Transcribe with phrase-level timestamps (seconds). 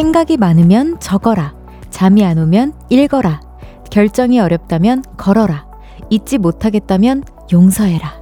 [0.00, 1.54] 생각이 많으면 적어라.
[1.90, 3.42] 잠이 안 오면 읽어라.
[3.90, 5.66] 결정이 어렵다면 걸어라.
[6.08, 7.22] 잊지 못하겠다면
[7.52, 8.14] 용서해라.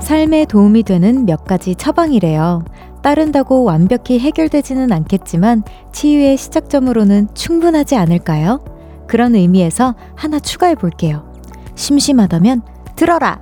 [0.00, 2.64] 삶에 도움이 되는 몇 가지 처방이래요.
[3.02, 8.73] 따른다고 완벽히 해결되지는 않겠지만 치유의 시작점으로는 충분하지 않을까요?
[9.06, 11.32] 그런 의미에서 하나 추가해 볼게요.
[11.74, 12.62] 심심하다면
[12.96, 13.40] 들어라!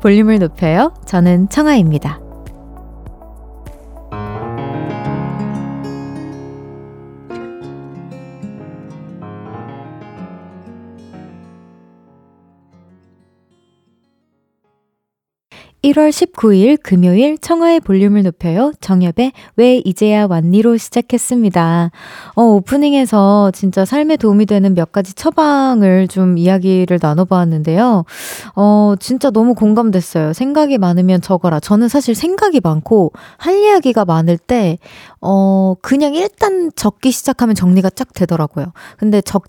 [0.00, 0.92] 볼륨을 높여요.
[1.06, 2.23] 저는 청아입니다.
[15.84, 18.72] 1월 19일 금요일 청하의 볼륨을 높여요.
[18.80, 21.90] 정엽의 왜 이제야 왔니로 시작했습니다.
[22.36, 28.06] 어, 오프닝에서 진짜 삶에 도움이 되는 몇 가지 처방을 좀 이야기를 나눠보았는데요.
[28.56, 30.32] 어, 진짜 너무 공감됐어요.
[30.32, 31.60] 생각이 많으면 적어라.
[31.60, 34.78] 저는 사실 생각이 많고 할 이야기가 많을 때,
[35.20, 38.72] 어, 그냥 일단 적기 시작하면 정리가 쫙 되더라고요.
[38.96, 39.44] 근데 적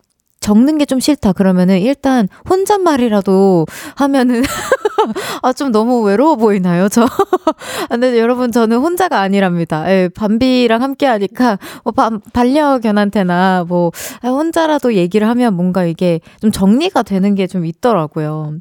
[0.45, 3.65] 적는 게 좀 싫다 그러면은 일단 혼잣말이라도
[3.95, 4.43] 하면은
[5.41, 7.07] 아 좀 너무 외로워 보이나요 저?
[7.89, 9.89] 근데 여러분 저는 혼자가 아니랍니다.
[9.89, 16.51] 예, 밤비랑 함께 하니까 뭐 반, 반려견한테나 뭐 아, 혼자라도 얘기를 하면 뭔가 이게 좀
[16.51, 18.53] 정리가 되는 게 좀 있더라고요.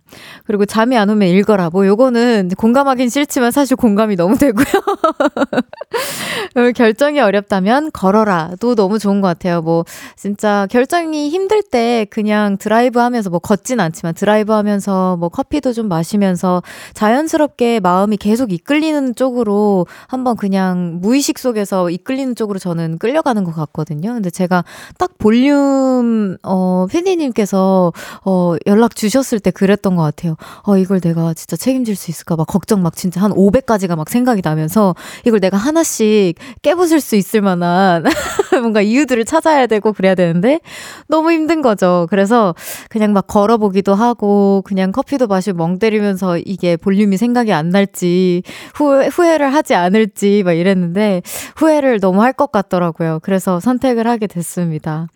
[0.46, 1.70] 그리고 잠이 안 오면 읽어라.
[1.70, 4.64] 뭐 요거는 공감하긴 싫지만 사실 공감이 너무 되고요.
[6.74, 9.62] 결정이 어렵다면 걸어라도 너무 좋은 것 같아요.
[9.62, 9.84] 뭐
[10.16, 15.88] 진짜 결정이 힘들 때때 그냥 드라이브 하면서 뭐 걷진 않지만 드라이브 하면서 뭐 커피도 좀
[15.88, 16.62] 마시면서
[16.94, 24.14] 자연스럽게 마음이 계속 이끌리는 쪽으로 한번 그냥 무의식 속에서 이끌리는 쪽으로 저는 끌려가는 것 같거든요.
[24.14, 24.64] 근데 제가
[24.98, 27.92] 딱 볼륨, 어, 피디님께서,
[28.24, 30.36] 어, 연락 주셨을 때 그랬던 것 같아요.
[30.62, 32.36] 어, 이걸 내가 진짜 책임질 수 있을까?
[32.36, 37.16] 막 걱정 막 진짜 한 500가지가 막 생각이 나면서 이걸 내가 하나 씩 깨부술 수
[37.16, 38.04] 있을 만한
[38.60, 40.60] 뭔가 이유들을 찾아야 되고 그래야 되는데
[41.08, 42.06] 너무 힘든 거죠.
[42.10, 42.54] 그래서
[42.90, 48.42] 그냥 막 걸어보기도 하고 그냥 커피도 마시고 멍 때리면서 이게 볼륨이 생각이 안 날지
[48.74, 51.22] 후회, 후회를 하지 않을지 막 이랬는데
[51.56, 53.20] 후회를 너무 할 것 같더라고요.
[53.22, 55.06] 그래서 선택을 하게 됐습니다.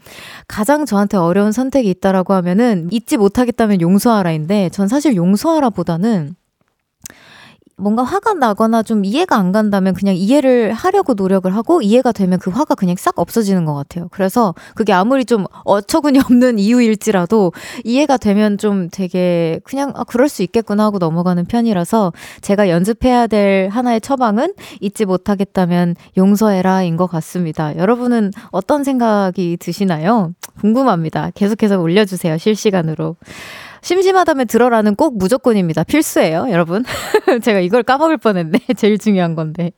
[0.47, 6.37] 가장 저한테 어려운 선택이 있다라고 하면은 잊지 못하겠다면 용서하라인데 전 사실 용서하라보다는
[7.79, 12.51] 뭔가 화가 나거나 좀 이해가 안 간다면 그냥 이해를 하려고 노력을 하고 이해가 되면 그
[12.51, 14.09] 화가 그냥 싹 없어지는 것 같아요.
[14.11, 17.53] 그래서 그게 아무리 좀 어처구니 없는 이유일지라도
[17.85, 23.69] 이해가 되면 좀 되게 그냥 아, 그럴 수 있겠구나 하고 넘어가는 편이라서 제가 연습해야 될
[23.69, 27.77] 하나의 처방은 잊지 못하겠다면 용서해라인 것 같습니다.
[27.77, 30.33] 여러분은 어떤 생각이 드시나요?
[30.61, 31.31] 궁금합니다.
[31.35, 32.39] 계속해서 올려주세요.
[32.39, 33.17] 실시간으로.
[33.83, 35.85] 심심하다면 들어라는 꼭 무조건입니다.
[35.85, 36.85] 필수예요, 여러분.
[37.43, 38.59] 제가 이걸 까먹을 뻔했네.
[38.77, 39.73] 제일 중요한 건데.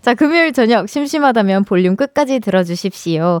[0.00, 3.40] 자, 금요일 저녁 심심하다면 볼륨 끝까지 들어주십시오.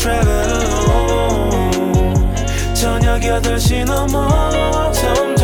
[0.00, 0.50] Travel
[0.88, 2.24] alone
[2.74, 5.39] 저녁 8시 넘어 점점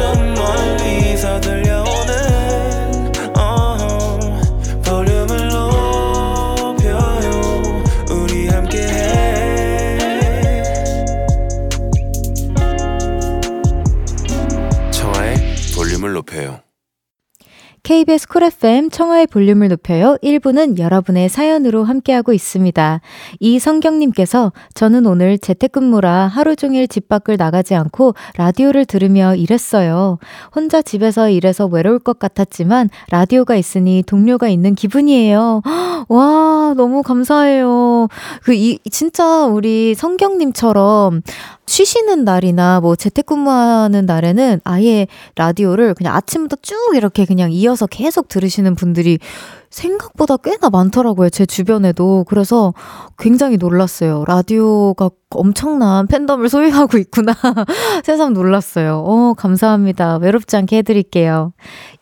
[17.97, 20.19] KBS 쿨 FM 청하의 볼륨을 높여요.
[20.22, 23.01] 1부는 여러분의 사연으로 함께하고 있습니다.
[23.41, 30.19] 이성경님께서 저는 오늘 재택근무라 하루 종일 집 밖을 나가지 않고 라디오를 들으며 일했어요.
[30.54, 35.63] 혼자 집에서 일해서 외로울 것 같았지만 라디오가 있으니 동료가 있는 기분이에요.
[36.09, 38.09] 와, 너무 감사해요.
[38.43, 41.22] 그, 이, 진짜 우리 성경님처럼
[41.66, 48.74] 쉬시는 날이나 뭐 재택근무하는 날에는 아예 라디오를 그냥 아침부터 쭉 이렇게 그냥 이어서 계속 들으시는
[48.74, 49.18] 분들이
[49.71, 51.28] 생각보다 꽤나 많더라고요.
[51.30, 52.24] 제 주변에도.
[52.28, 52.72] 그래서
[53.18, 54.24] 굉장히 놀랐어요.
[54.27, 57.34] 라디오가 엄청난 팬덤을 소유하고 있구나.
[58.04, 59.03] 새삼 놀랐어요.
[59.04, 60.16] 어, 감사합니다.
[60.16, 61.53] 외롭지 않게 해드릴게요.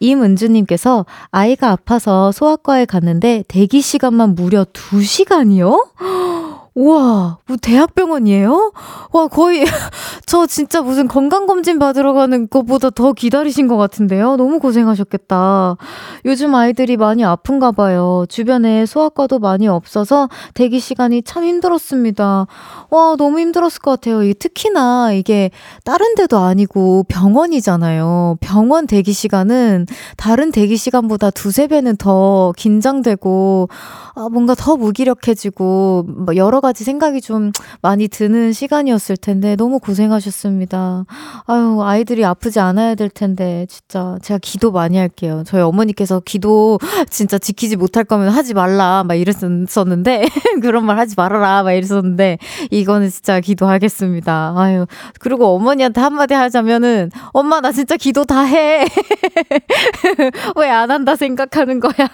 [0.00, 6.33] 임은주님께서 아이가 아파서 소아과에 갔는데 대기 시간만 무려 2시간이요?
[6.76, 8.72] 우와, 뭐 대학병원이에요?
[9.12, 9.64] 와, 거의,
[10.26, 14.34] 저 진짜 무슨 건강검진 받으러 가는 것보다 더 기다리신 것 같은데요?
[14.34, 15.76] 너무 고생하셨겠다.
[16.24, 18.24] 요즘 아이들이 많이 아픈가 봐요.
[18.28, 22.48] 주변에 소아과도 많이 없어서 대기 시간이 참 힘들었습니다.
[22.90, 24.32] 와, 너무 힘들었을 것 같아요.
[24.34, 25.52] 특히나 이게
[25.84, 28.38] 다른 데도 아니고 병원이잖아요.
[28.40, 29.86] 병원 대기 시간은
[30.16, 33.68] 다른 대기 시간보다 두세 배는 더 긴장되고,
[34.16, 41.06] 아, 뭔가 더 무기력해지고, 뭐 여러 가지 생각이 좀 많이 드는 시간이었을 텐데 너무 고생하셨습니다.
[41.46, 45.42] 아유, 아이들이 아프지 않아야 될 텐데 진짜 제가 기도 많이 할게요.
[45.46, 46.78] 저희 어머니께서 기도
[47.10, 50.28] 진짜 지키지 못할 거면 하지 말라 막 이랬었는데
[50.62, 52.38] 그런 말 하지 말아라 막 이랬었는데
[52.70, 54.54] 이거는 진짜 기도하겠습니다.
[54.56, 54.86] 아유,
[55.20, 58.84] 그리고 어머니한테 한마디 하자면은 엄마 나 진짜 기도 다 해.
[60.56, 62.08] 왜 안 한다 생각하는 거야.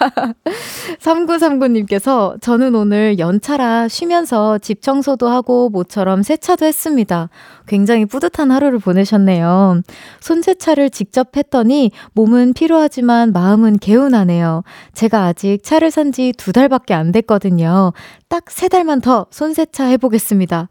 [1.00, 7.28] 3939님께서 저는 오늘 연차라 쉬면서 집 청소도 하고 모처럼 세차도 했습니다.
[7.70, 9.82] 굉장히 뿌듯한 하루를 보내셨네요.
[10.20, 14.64] 손세차를 직접 했더니 몸은 피로하지만 마음은 개운하네요.
[14.93, 17.93] 제가 아직 차를 산 지 두 달밖에 안 됐거든요.
[18.28, 20.69] 딱 세 달만 더 손세차 해보겠습니다.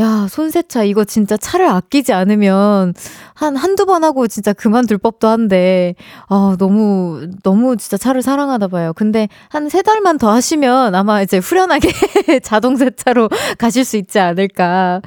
[0.00, 2.94] 야, 손세차 이거 진짜 차를 아끼지 않으면
[3.34, 5.94] 한, 한두 번 하고 진짜 그만둘 법도 한데,
[6.28, 8.92] 아, 너무, 너무 진짜 차를 사랑하나 봐요.
[8.94, 11.90] 근데 한 세 달만 더 하시면 아마 이제 후련하게
[12.42, 13.28] 자동 세차로
[13.58, 15.00] 가실 수 있지 않을까.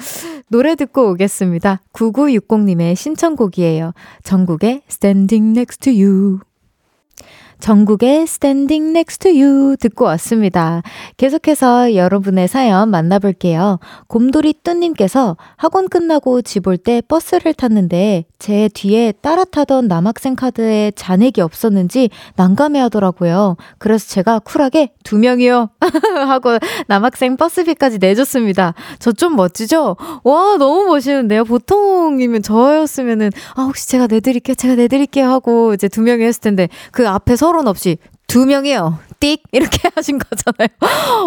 [0.50, 1.23] 노래 듣고 오겠습니다.
[1.94, 3.94] 9960님의 신청곡이에요.
[4.24, 6.40] 전국의 Standing Next to You.
[7.64, 10.82] 전국의 Standing Next to You 듣고 왔습니다.
[11.16, 13.80] 계속해서 여러분의 사연 만나볼게요.
[14.08, 20.92] 곰돌이 뚜님께서 학원 끝나고 집 올 때 버스를 탔는데 제 뒤에 따라 타던 남학생 카드에
[20.96, 23.56] 잔액이 없었는지 난감해 하더라고요.
[23.78, 25.70] 그래서 제가 쿨하게 두 명이요.
[26.28, 26.58] 하고
[26.88, 28.74] 남학생 버스비까지 내줬습니다.
[29.00, 29.96] 저 좀 멋지죠?
[30.26, 31.46] 와, 너무 멋있는데요?
[31.46, 34.56] 보통이면 저였으면은, 아, 혹시 제가 내드릴게요.
[34.56, 35.30] 제가 내드릴게요.
[35.30, 37.98] 하고 이제 두 명이 했을 텐데, 그 앞에 서론 없이
[38.28, 39.00] 두 명이요.
[39.24, 40.68] 띡 이렇게 하신 거잖아요.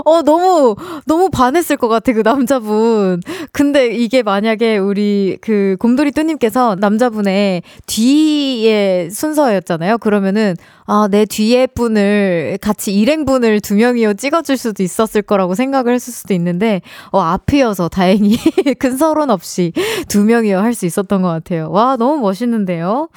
[0.05, 0.77] 어 너무
[1.07, 3.23] 너무 반했을 것 같아 그 남자분.
[3.53, 9.99] 근데 이게 만약에 우리 그 곰돌이 뚜님께서 남자분의 뒤에 순서였잖아요.
[9.99, 10.57] 그러면은
[10.89, 16.33] 아, 내 뒤에 분을 같이 일행분을 두 명이요 찍어줄 수도 있었을 거라고 생각을 했을 수도
[16.35, 18.37] 있는데, 어, 앞이어서 다행히
[18.79, 19.73] 큰 서론 없이
[20.09, 21.71] 두 명이요 할 수 있었던 것 같아요.
[21.71, 23.09] 와, 너무 멋있는데요?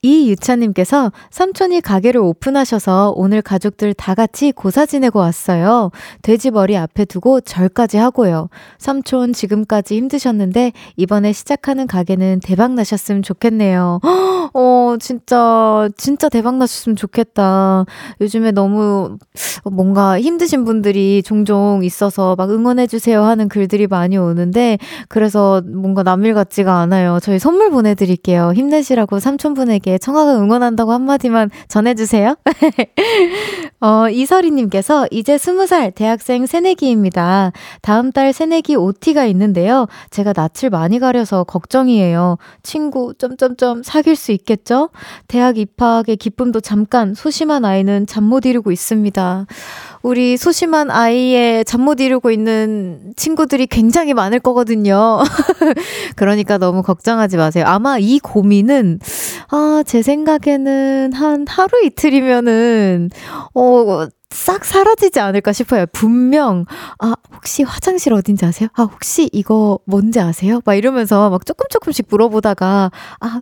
[0.00, 4.21] 이 유차님께서 삼촌이 가게를 오픈하셔서 오늘 가족들 다 같이
[4.54, 5.90] 고사 지내고 왔어요.
[6.22, 8.48] 돼지 머리 앞에 두고 절까지 하고요.
[8.78, 14.00] 삼촌 지금까지 힘드셨는데, 이번에 시작하는 가게는 대박 나셨으면 좋겠네요.
[14.54, 16.96] 어, 진짜, 진짜 대박 나셨으면.
[16.96, 17.84] 좋겠다.
[18.20, 19.16] 요즘에 너무
[19.64, 24.78] 뭔가 힘드신 분들이 종종 있어서 막 응원해 주세요 하는 글들이 많이 오는데,
[25.08, 27.18] 그래서 뭔가 남일 같지가 않아요.
[27.22, 28.52] 저희 선물 보내 드릴게요.
[28.54, 32.36] 힘내시라고 삼촌분에게 청아가 응원한다고 한마디만 전해 주세요.
[33.80, 37.52] 어, 이설이님께서 이제 스무 살 대학생 새내기입니다.
[37.80, 39.86] 다음 달 새내기 OT가 있는데요.
[40.10, 42.38] 제가 낯을 많이 가려서 걱정이에요.
[42.62, 44.90] 친구, 점점점 사귈 수 있겠죠?
[45.28, 49.46] 대학 입학의 기쁨도 잠깐 소심한 아이는 잠 못 이루고 있습니다.
[50.02, 55.18] 우리 소심한 아이의 잠 못 이루고 있는 친구들이 굉장히 많을 거거든요.
[56.16, 57.64] 그러니까 너무 걱정하지 마세요.
[57.66, 59.00] 아마 이 고민은,
[59.54, 63.10] 아, 제 생각에는 한 하루 이틀이면은,
[63.54, 65.84] 어, 싹 사라지지 않을까 싶어요.
[65.92, 66.64] 분명,
[66.98, 68.68] 아, 혹시 화장실 어딘지 아세요?
[68.74, 70.60] 아, 혹시 이거 뭔지 아세요?
[70.64, 73.40] 막 이러면서 막 조금 조금씩 물어보다가, 아,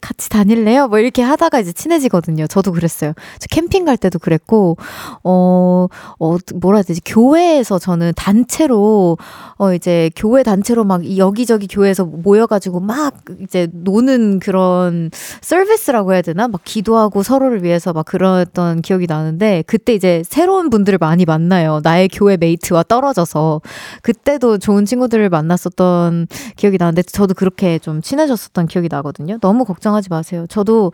[0.00, 0.88] 같이 다닐래요?
[0.88, 2.46] 뭐 이렇게 하다가 이제 친해지거든요.
[2.48, 3.12] 저도 그랬어요.
[3.38, 4.76] 저 캠핑 갈 때도 그랬고,
[5.22, 5.86] 어,
[6.18, 7.00] 어, 뭐라 해야 되지?
[7.04, 9.18] 교회에서 저는 단체로,
[9.56, 15.10] 어, 이제 교회 단체로 막 여기저기 교회에서 모여가지고 막 이제 노는 그런
[15.42, 16.48] 서비스라고 해야 되나?
[16.48, 21.80] 막 기도하고 서로를 위해서 막 그랬던 기억이 나는데, 그때 이제 이제 새로운 분들을 많이 만나요.
[21.84, 23.60] 나의 교회 메이트와 떨어져서.
[24.00, 29.38] 그때도 좋은 친구들을 만났었던 기억이 나는데 저도 그렇게 좀 친해졌었던 기억이 나거든요.
[29.40, 30.46] 너무 걱정하지 마세요.
[30.48, 30.92] 저도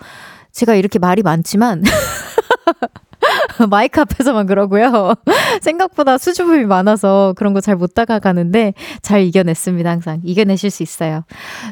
[0.51, 1.85] 제가 이렇게 말이 많지만
[3.71, 5.15] 마이크 앞에서만 그러고요.
[5.63, 9.89] 생각보다 수줍음이 많아서 그런 거 잘 못 다가가는데 잘 이겨냈습니다.
[9.89, 11.23] 항상 이겨내실 수 있어요.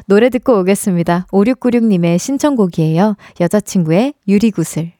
[0.07, 1.27] 노래 듣고 오겠습니다.
[1.31, 3.17] 5696님의 신청곡이에요.
[3.41, 4.93] 여자친구의 유리구슬.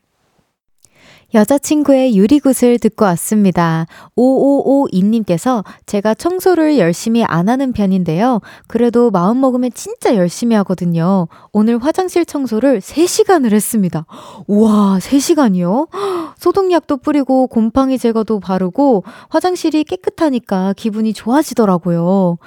[1.33, 3.87] 여자친구의 유리굿을 듣고 왔습니다.
[4.15, 8.41] 5552님께서 제가 청소를 열심히 안 하는 편인데요.
[8.67, 11.27] 그래도 마음 먹으면 진짜 열심히 하거든요.
[11.51, 14.05] 오늘 화장실 청소를 3시간을 했습니다.
[14.47, 15.87] 우와, 3시간이요?
[16.37, 22.37] 소독약도 뿌리고 곰팡이 제거도 바르고 화장실이 깨끗하니까 기분이 좋아지더라고요.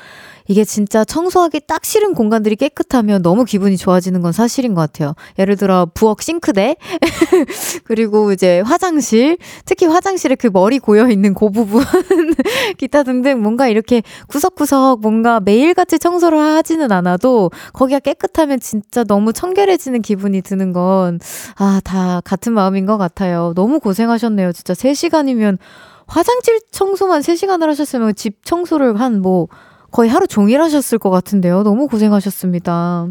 [0.48, 5.14] 이게 진짜 청소하기 딱 싫은 공간들이 깨끗하면 너무 기분이 좋아지는 건 사실인 것 같아요.
[5.38, 6.76] 예를 들어 부엌 싱크대
[7.84, 11.82] 그리고 이제 화장실 특히 화장실에 그 머리 고여 있는 그 부분
[12.78, 20.02] 기타 등등 뭔가 이렇게 구석구석 뭔가 매일같이 청소를 하지는 않아도 거기가 깨끗하면 진짜 너무 청결해지는
[20.02, 21.18] 기분이 드는 건
[21.56, 23.52] 아 다 같은 마음인 것 같아요.
[23.54, 24.52] 너무 고생하셨네요.
[24.52, 25.58] 진짜 3시간이면
[26.06, 29.48] 화장실 청소만 3시간을 하셨으면 집 청소를 한뭐
[29.90, 31.62] 거의 하루 종일 하셨을 것 같은데요.
[31.62, 33.08] 너무 고생하셨습니다.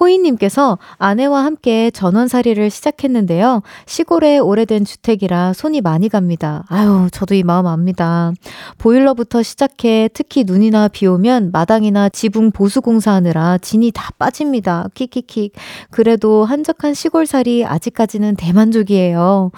[0.00, 3.62] 호이님께서 아내와 함께 전원살이를 시작했는데요.
[3.86, 6.64] 시골에 오래된 주택이라 손이 많이 갑니다.
[6.68, 8.32] 아유, 저도 이 마음 압니다.
[8.78, 14.86] 보일러부터 시작해 특히 눈이나 비 오면 마당이나 지붕 보수 공사하느라 진이 다 빠집니다.
[14.94, 15.52] 킥킥킥.
[15.90, 19.50] 그래도 한적한 시골살이 아직까지는 대만족이에요.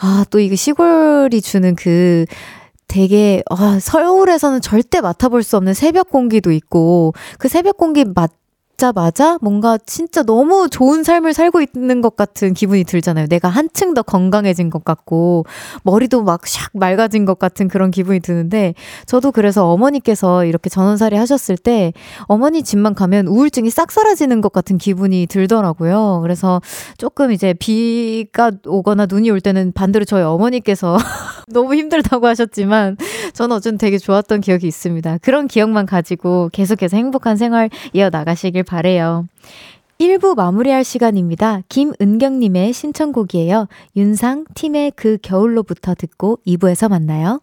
[0.00, 2.26] 아, 또 이거 시골이 주는 그
[2.90, 8.32] 되게 아, 서울에서는 절대 맡아볼 수 없는 새벽 공기도 있고 그 새벽 공기 맡
[8.80, 13.26] 듣자마자 뭔가 진짜 너무 좋은 삶을 살고 있는 것 같은 기분이 들잖아요.
[13.26, 15.44] 내가 한층 더 건강해진 것 같고,
[15.82, 21.58] 머리도 막 샥 맑아진 것 같은 그런 기분이 드는데, 저도 그래서 어머니께서 이렇게 전원살이 하셨을
[21.58, 21.92] 때,
[22.22, 26.20] 어머니 집만 가면 우울증이 싹 사라지는 것 같은 기분이 들더라고요.
[26.22, 26.62] 그래서
[26.96, 30.96] 조금 이제 비가 오거나 눈이 올 때는 반대로 저희 어머니께서
[31.52, 32.96] 너무 힘들다고 하셨지만,
[33.32, 35.18] 저는 어쨌든 되게 좋았던 기억이 있습니다.
[35.18, 39.26] 그런 기억만 가지고 계속해서 행복한 생활 이어나가시길 바래요.
[40.00, 41.60] 1부 마무리할 시간입니다.
[41.68, 43.68] 김은경님의 신청곡이에요.
[43.96, 47.40] 윤상 팀의 그 겨울로부터 듣고 2부에서 만나요.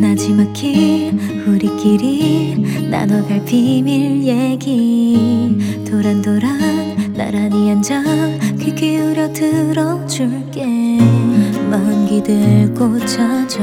[0.00, 1.10] 나지막히
[1.46, 5.56] 우리끼리 나눠갈 비밀 얘기
[5.88, 8.02] 도란도란 나란히 앉아
[8.58, 10.98] 귀 기울여 들어줄게
[11.74, 13.58] 마음 기대고 찾아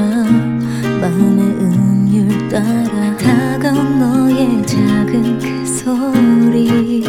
[1.00, 7.06] 마음의 음율 따라 다가온 너의 작은 그 소리.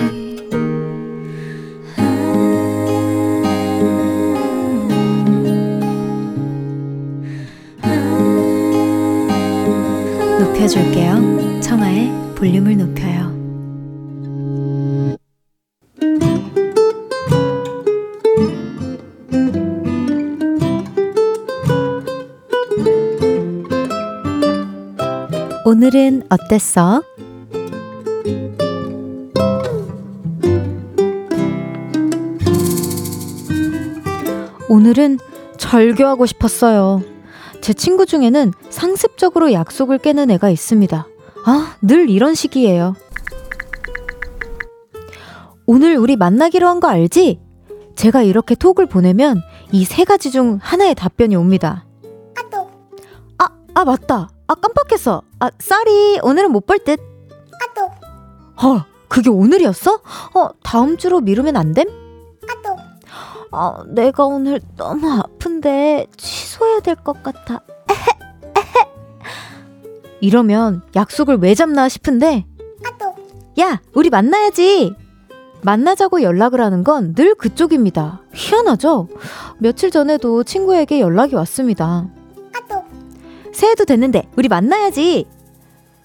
[10.39, 11.61] 높여줄게요.
[11.61, 13.32] 청하의 볼륨을 높여요
[25.73, 27.03] 오늘은 어땠어?
[34.69, 35.19] 오늘은
[35.57, 37.03] 절교하고 싶었어요.
[37.61, 41.07] 제 친구 중에는 상습적으로 약속을 깨는 애가 있습니다.
[41.47, 42.95] 아, 늘 이런 식이에요.
[45.67, 47.41] 오늘 우리 만나기로 한 거 알지?
[47.95, 49.41] 제가 이렇게 톡을 보내면
[49.73, 51.87] 이 세 가지 중 하나의 답변이 옵니다.
[53.39, 54.29] 아, 아, 맞다.
[54.53, 55.23] 아, 깜빡했어.
[55.41, 57.01] 아, 쌀이 오늘은 못 볼 듯.
[57.63, 57.91] 아또.
[58.63, 59.95] 헐, 그게 오늘이었어?
[60.35, 61.89] 어, 다음 주로 미루면 안 됨?
[61.89, 62.77] 아또.
[63.51, 67.61] 아, 내가 오늘 너무 아픈데 취소해야 될 것 같아.
[70.21, 72.45] 이러면 약속을 왜 잡나 싶은데.
[72.87, 73.15] 아또.
[73.61, 74.95] 야, 우리 만나야지.
[75.63, 78.21] 만나자고 연락을 하는 건 늘 그쪽입니다.
[78.35, 79.09] 희한하죠?
[79.59, 82.07] 며칠 전에도 친구에게 연락이 왔습니다.
[83.53, 85.27] 새해도 됐는데 우리 만나야지.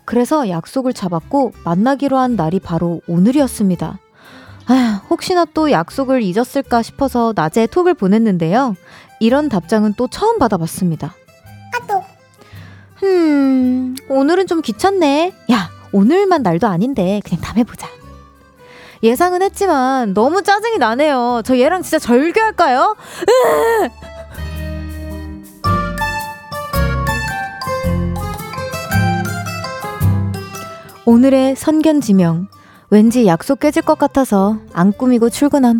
[0.05, 3.99] 그래서 약속을 잡았고 만나기로 한 날이 바로 오늘이었습니다.
[4.67, 8.75] 아, 혹시나 또 약속을 잊었을까 싶어서 낮에 톡을 보냈는데요.
[9.19, 11.13] 이런 답장은 또 처음 받아봤습니다.
[11.73, 12.03] 아, 또.
[13.05, 15.33] 음, 오늘은 좀 귀찮네.
[15.51, 17.87] 야, 오늘만 날도 아닌데 그냥 다음에 보자.
[19.03, 21.41] 예상은 했지만 너무 짜증이 나네요.
[21.45, 22.95] 저 얘랑 진짜 절교할까요?
[23.29, 24.06] 으으!
[31.07, 32.49] 오늘의 선견지명.
[32.89, 35.79] 왠지 약속 깨질 것 같아서 안 꾸미고 출근함.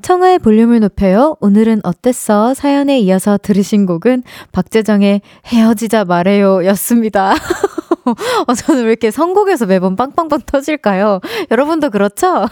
[0.00, 1.36] 청하의 볼륨을 높여요.
[1.40, 2.54] 오늘은 어땠어?
[2.54, 4.22] 사연에 이어서 들으신 곡은
[4.52, 7.34] 박재정의 헤어지자 말해요 였습니다.
[8.46, 11.20] 어, 저는 왜 이렇게 선곡에서 매번 빵빵빵 터질까요?
[11.50, 12.46] 여러분도 그렇죠?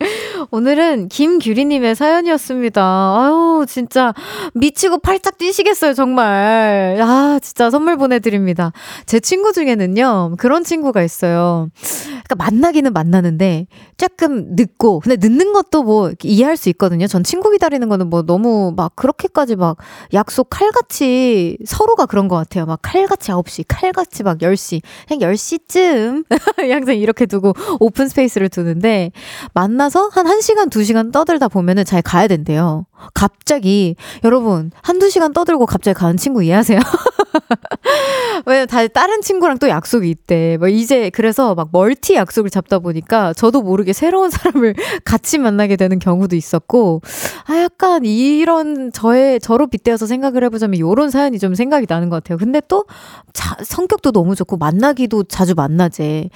[0.50, 2.82] 오늘은 김규리님의 사연이었습니다.
[2.82, 4.14] 아유, 진짜
[4.54, 6.98] 미치고 팔짝 뛰시겠어요, 정말.
[7.00, 8.72] 아, 진짜 선물 보내드립니다.
[9.06, 11.68] 제 친구 중에는요, 그런 친구가 있어요.
[12.08, 13.66] 그러니까 만나기는 만나는데,
[13.96, 17.06] 조금 늦고, 근데 늦는 것도 뭐 이해할 수 있거든요.
[17.06, 19.76] 전 친구 기다리는 거는 뭐 너무 막 그렇게까지 막
[20.14, 22.66] 약속 칼같이 서로가 그런 것 같아요.
[22.66, 26.24] 막 칼같이 9시, 칼같이 막 10시, 그냥 10시쯤
[26.72, 29.12] 항상 이렇게 두고 오픈 스페이스를 두는데
[29.54, 32.86] 만나서 한 1시간, 2시간 떠들다 보면은 잘 가야 된대요.
[33.14, 36.78] 갑자기 여러분 한두 시간 떠들고 갑자기 가는 친구 이해하세요?
[38.46, 40.56] 왜냐면 다 다른 친구랑 또 약속이 있대.
[40.58, 44.74] 뭐 이제 그래서 막 멀티 약속을 잡다 보니까 저도 모르게 새로운 사람을
[45.04, 47.02] 같이 만나게 되는 경우도 있었고
[47.46, 52.38] 아 약간 이런 저의 저로 빗대어서 생각을 해보자면 요런 사연이 좀 생각이 나는 것 같아요.
[52.38, 52.84] 근데 또
[53.32, 56.30] 자, 성격도 너무 좋고 만나기도 자주 만나재.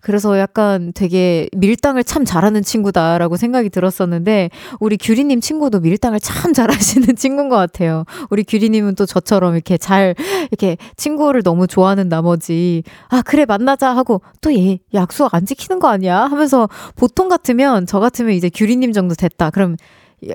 [0.00, 6.52] 그래서 약간 되게 밀당을 참 잘하는 친구다라고 생각이 들었었는데 우리 규리님 친구도 밀당 을 참
[6.52, 8.04] 잘하시는 친구인 것 같아요.
[8.30, 10.14] 우리 규리님은 또 저처럼 이렇게 잘
[10.50, 15.88] 이렇게 친구를 너무 좋아하는 나머지 아 그래 만나자 하고 또 얘 약속 안 지키는 거
[15.88, 19.76] 아니야 하면서 보통 같으면 저 같으면 이제 규리님 정도 됐다 그럼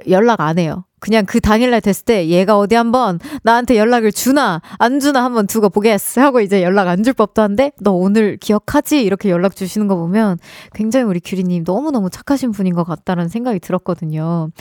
[0.10, 0.86] 연락 안 해요.
[1.00, 5.70] 그냥 그 당일날 됐을 때 얘가 어디 한번 나한테 연락을 주나 안 주나 한번 두고
[5.70, 9.96] 보겠어 하고 이제 연락 안 줄 법도 한데 너 오늘 기억하지 이렇게 연락 주시는 거
[9.96, 10.38] 보면
[10.76, 14.52] 굉장히 우리 규리님 너무너무 착하신 분인 것 같다라는 생각이 들었거든요.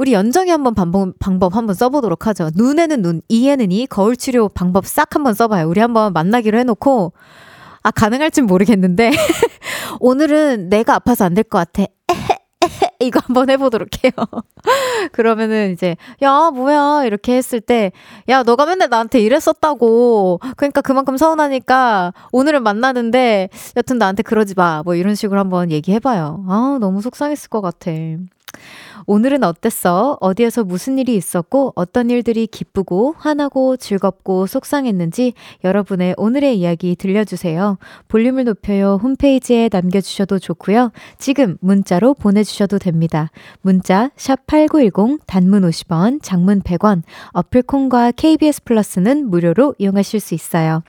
[0.00, 2.48] 우리 연정이 한번 방법, 방법 한번 써보도록 하죠.
[2.54, 5.68] 눈에는 눈, 이에는 이, 거울 치료 방법 싹 한번 써봐요.
[5.68, 7.12] 우리 한번 만나기로 해놓고,
[7.82, 9.10] 아, 가능할진 모르겠는데,
[10.00, 11.84] 오늘은 내가 아파서 안 될 것 같아.
[12.98, 14.12] 이거 한번 해보도록 해요.
[15.12, 17.92] 그러면은 이제, 야, 뭐야, 이렇게 했을 때,
[18.30, 20.40] 야, 너가 맨날 나한테 이랬었다고.
[20.56, 24.80] 그러니까 그만큼 서운하니까 오늘은 만나는데, 여튼 나한테 그러지 마.
[24.82, 26.46] 뭐 이런 식으로 한번 얘기해봐요.
[26.48, 27.90] 아, 너무 속상했을 것 같아.
[29.12, 30.18] 오늘은 어땠어?
[30.20, 35.32] 어디에서 무슨 일이 있었고 어떤 일들이 기쁘고 화나고 즐겁고 속상했는지
[35.64, 37.78] 여러분의 오늘의 이야기 들려주세요.
[38.06, 40.92] 볼륨을 높여요 홈페이지에 남겨주셔도 좋고요.
[41.18, 43.32] 지금 문자로 보내주셔도 됩니다.
[43.62, 47.02] 문자 샵8910 단문 50원 장문 100원
[47.32, 50.84] 어플콘과 KBS 플러스는 무료로 이용하실 수 있어요.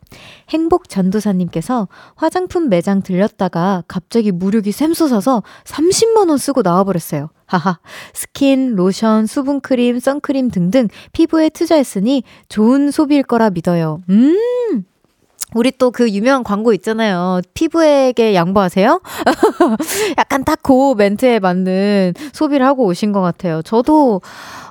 [0.49, 7.31] 행복 전도사님께서 화장품 매장 들렸다가 갑자기 물욕이 샘솟아서 30만원 쓰고 나와버렸어요.
[7.51, 7.79] 하하.
[8.13, 14.01] 스킨, 로션, 수분크림, 선크림 등등 피부에 투자했으니 좋은 소비일 거라 믿어요.
[14.09, 14.37] 음!
[15.53, 17.41] 우리 또 그 유명한 광고 있잖아요.
[17.53, 19.01] 피부에게 양보하세요?
[20.17, 23.61] 약간 딱 그 멘트에 맞는 소비를 하고 오신 것 같아요.
[23.63, 24.21] 저도,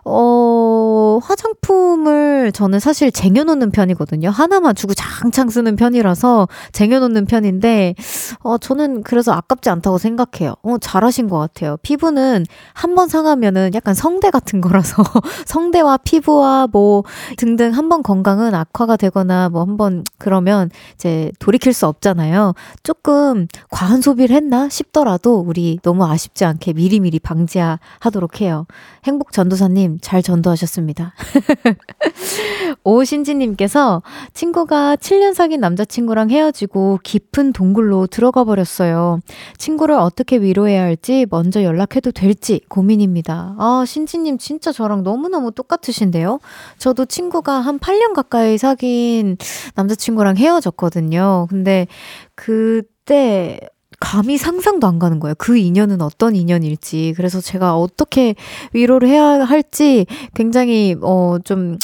[0.05, 2.20] 어, 화장품을
[2.53, 4.31] 저는 사실 쟁여놓는 편이거든요.
[4.31, 7.95] 하나만 주고 장창 쓰는 편이라서 쟁여놓는 편인데,
[8.41, 10.55] 어, 저는 그래서 아깝지 않다고 생각해요.
[10.63, 11.77] 어, 잘하신 것 같아요.
[11.83, 15.03] 피부는 한 번 상하면은 약간 성대 같은 거라서,
[15.47, 17.05] 성대와 피부와 뭐
[17.37, 22.55] 등등 한 번 건강은 악화가 되거나 뭐 한 번 그러면 이제 돌이킬 수 없잖아요.
[22.83, 28.67] 조금 과한 소비를 했나 싶더라도 우리 너무 아쉽지 않게 미리미리 방지하도록 해요.
[29.05, 31.15] 행복 전도사님 잘 전도하셨습니다.
[32.85, 39.21] 오신지님께서 친구가 7년 사귄 남자친구랑 헤어지고 깊은 동굴로 들어가 버렸어요.
[39.59, 43.57] 친구를 어떻게 위로해야 할지 먼저 연락해도 될지 고민입니다.
[43.59, 46.41] 아, 신지님 진짜 저랑 너무너무 똑같으신데요?
[46.79, 49.37] 저도 친구가 한 8년 가까이 사귄
[49.75, 51.47] 남자친구랑 헤어졌거든요.
[51.51, 51.87] 근데
[52.35, 53.61] 그때
[54.01, 55.35] 감히 상상도 안 가는 거예요.
[55.37, 57.13] 그 인연은 어떤 인연일지.
[57.17, 58.35] 그래서 제가 어떻게
[58.73, 61.79] 위로를 해야 할지 굉장히, 어, 좀,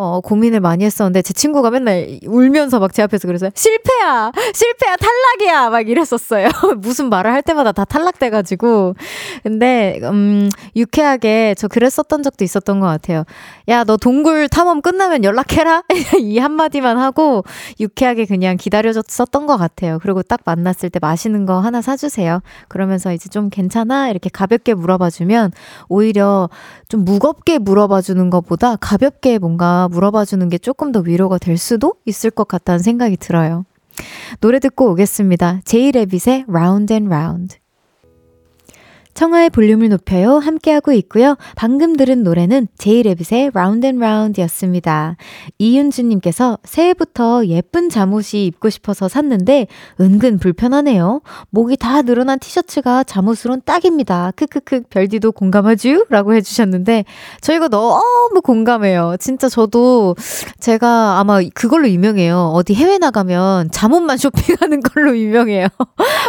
[0.00, 4.32] 어, 고민을 많이 했었는데 제 친구가 맨날 울면서 막 제 앞에서 그래서 실패야!
[4.54, 4.96] 실패야!
[4.96, 5.70] 탈락이야!
[5.70, 6.48] 막 이랬었어요.
[6.78, 8.94] 무슨 말을 할 때마다 다 탈락돼가지고.
[9.42, 13.24] 근데, 음, 유쾌하게 저 그랬었던 적도 있었던 것 같아요.
[13.68, 15.82] 야, 너 동굴 탐험 끝나면 연락해라?
[16.20, 17.44] 이 한마디만 하고
[17.80, 19.98] 유쾌하게 그냥 기다려줬었던 것 같아요.
[20.02, 22.40] 그리고 딱 만났을 때 맛있는 거 하나 사주세요.
[22.68, 24.10] 그러면서 이제 좀 괜찮아?
[24.10, 25.52] 이렇게 가볍게 물어봐주면
[25.88, 26.48] 오히려
[26.88, 32.30] 좀 무겁게 물어봐주는 것보다 가볍게 뭔가 물어봐 주는 게 조금 더 위로가 될 수도 있을
[32.30, 33.64] 것 같다는 생각이 들어요.
[34.40, 35.60] 노래 듣고 오겠습니다.
[35.64, 37.56] 제이레빗의 Round and Round.
[39.18, 40.38] 청하의 볼륨을 높여요.
[40.38, 41.36] 함께하고 있고요.
[41.56, 45.16] 방금 들은 노래는 제이레빗의 Round and Round 였습니다.
[45.58, 49.66] 이윤주님께서 새해부터 예쁜 잠옷이 입고 싶어서 샀는데
[50.00, 51.22] 은근 불편하네요.
[51.50, 54.30] 목이 다 늘어난 티셔츠가 잠옷으론 딱입니다.
[54.36, 56.04] 크크크 별디도 공감하쥬?
[56.10, 57.04] 라고 해주셨는데
[57.40, 59.16] 저 이거 너무 공감해요.
[59.18, 60.14] 진짜 저도
[60.60, 62.52] 제가 아마 그걸로 유명해요.
[62.54, 65.66] 어디 해외 나가면 잠옷만 쇼핑하는 걸로 유명해요.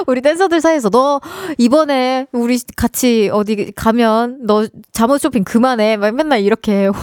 [0.08, 1.22] 우리 댄서들 사이에서 너
[1.60, 5.98] 이번에 우리 같이 어디 가면 너 잠옷 쇼핑 그만해.
[5.98, 6.94] 막 맨날 이렇게 혼,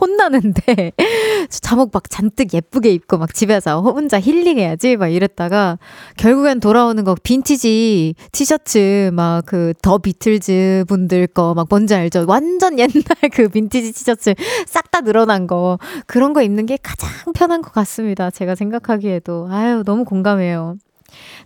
[0.00, 0.90] 혼나는데
[1.50, 5.78] 잠옷 막 잔뜩 예쁘게 입고 막 집에 서 혼자 힐링해야지 막 이랬다가
[6.16, 12.24] 결국엔 돌아오는 거 빈티지 티셔츠 막 그 더 비틀즈 분들 거 막 뭔지 알죠?
[12.26, 12.92] 완전 옛날
[13.32, 14.34] 그 빈티지 티셔츠
[14.66, 18.30] 싹 다 늘어난 거 그런 거 입는 게 가장 편한 것 같습니다.
[18.30, 20.76] 제가 생각하기에도 아유 너무 공감해요.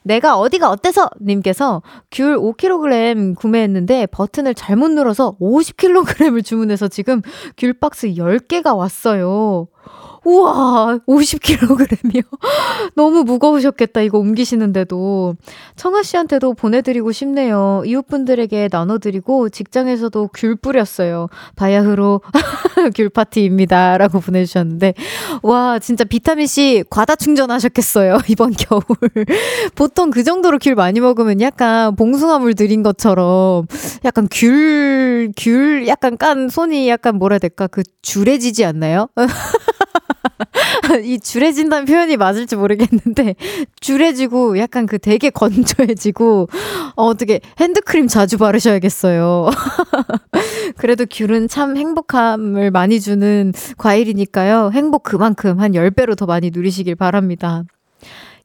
[0.02, 7.22] 내가 어디가 어때서 님께서 귤 5kg 구매했는데 버튼을 잘못 눌러서 50kg을 주문해서 지금
[7.56, 9.68] 귤 박스 10개가 왔어요.
[10.24, 12.24] 우와, 50kg이요?
[12.96, 15.36] 너무 무거우셨겠다, 이거 옮기시는데도.
[15.76, 17.82] 청아 씨한테도 보내드리고 싶네요.
[17.84, 21.28] 이웃분들에게 나눠드리고 직장에서도 귤 뿌렸어요.
[21.56, 22.22] 바야흐로
[22.96, 23.98] 귤 파티입니다.
[23.98, 24.94] 라고 보내주셨는데.
[25.42, 28.82] 와, 진짜 비타민C 과다 충전하셨겠어요, 이번 겨울.
[29.74, 33.66] 보통 그 정도로 귤 많이 먹으면 약간 봉숭아물 들인 것처럼
[34.04, 37.66] 약간 귤, 귤, 약간 깐 손이 약간 뭐라 해야 될까?
[37.66, 39.08] 그 줄해지지 않나요?
[41.04, 43.36] 이 줄해진다는 표현이 맞을지 모르겠는데
[43.80, 46.48] 줄해지고 약간 그 되게 건조해지고
[46.96, 49.50] 어, 어떻게 핸드크림 자주 바르셔야겠어요.
[50.76, 54.70] 그래도 귤은 참 행복함을 많이 주는 과일이니까요.
[54.72, 57.64] 행복 그만큼 한 10배로 더 많이 누리시길 바랍니다.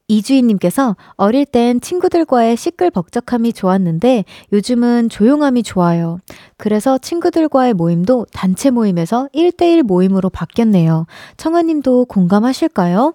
[0.10, 6.20] 이주인님께서 어릴 땐 친구들과의 시끌벅적함이 좋았는데 요즘은 조용함이 좋아요.
[6.58, 11.06] 그래서 친구들과의 모임도 단체 모임에서 1대1 모임으로 바뀌었네요.
[11.38, 13.14] 청아님도 공감하실까요?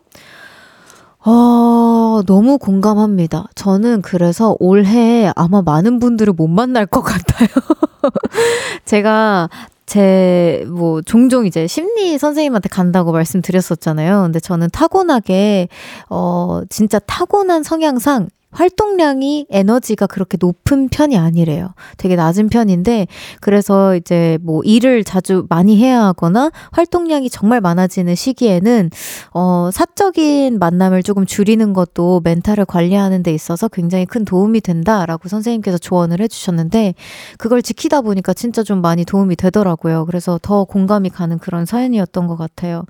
[1.27, 3.49] 어, 너무 공감합니다.
[3.55, 7.49] 저는 그래서 올해 아마 많은 분들을 못 만날 것 같아요.
[8.85, 9.49] 제가
[9.87, 14.23] 제, 뭐, 종종 이제 심리 선생님한테 간다고 말씀드렸었잖아요.
[14.23, 15.69] 근데 저는 타고나게,
[16.09, 21.75] 어, 진짜 타고난 성향상 활동량이 에너지가 그렇게 높은 편이 아니래요.
[21.99, 23.07] 되게 낮은 편인데
[23.41, 28.91] 그래서 이제 뭐 일을 자주 많이 해야 하거나 활동량이 정말 많아지는 시기에는
[29.35, 35.79] 어 사적인 만남을 조금 줄이는 것도 멘탈을 관리하는 데 있어서 굉장히 큰 도움이 된다라고 선생님께서
[35.79, 36.95] 조언을 해 주셨는데
[37.39, 40.07] 그걸 지키다 보니까 진짜 좀 많이 도움이 되더라고요.
[40.07, 42.85] 그래서 더 공감이 가는 그런 사연이었던 것 같아요.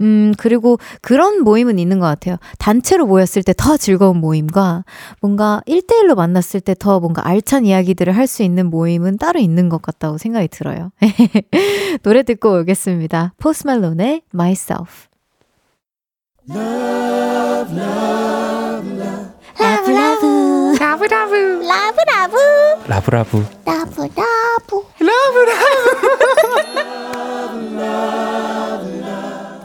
[0.00, 2.36] 음 그리고 그런 모임은 있는 것 같아요.
[2.58, 4.84] 단체로 모였을 때 더 즐거운 모임과
[5.20, 9.82] 뭔가 1대1로 만났을 때 더 뭔가 알찬 이야기들을 할 수 있는 모임은 따로 있는 것
[9.82, 10.90] 같다고 생각이 들어요.
[12.02, 13.34] 노래 듣고 오겠습니다.
[13.38, 15.08] Post Malone의 Myself.
[16.50, 19.32] Love, love, love.
[19.58, 20.26] love love
[20.80, 22.36] love love love love
[22.86, 25.40] love love love love love
[27.76, 28.31] love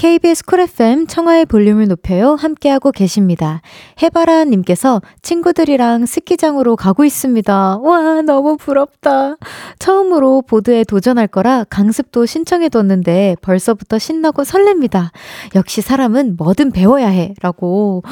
[0.00, 2.34] KBS Cool FM 청하의 볼륨을 높여요.
[2.34, 3.60] 함께하고 계십니다.
[4.02, 7.80] 해바라 님께서 친구들이랑 스키장으로 가고 있습니다.
[7.82, 9.36] 와, 너무 부럽다.
[9.78, 15.10] 처음으로 보드에 도전할 거라 강습도 신청해뒀는데 벌써부터 신나고 설렙니다.
[15.54, 17.34] 역시 사람은 뭐든 배워야 해.
[17.42, 18.02] 라고.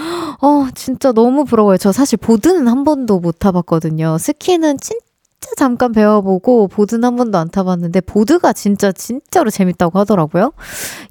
[0.43, 1.79] 어, 진짜 너무 부러워요.
[1.79, 4.19] 저 사실 보드는 한 번도 못 타봤거든요.
[4.19, 5.08] 스키는 진짜
[5.41, 10.53] 진짜 잠깐 배워보고 보드는 한 번도 안 타봤는데 보드가 진짜 진짜로 재밌다고 하더라고요.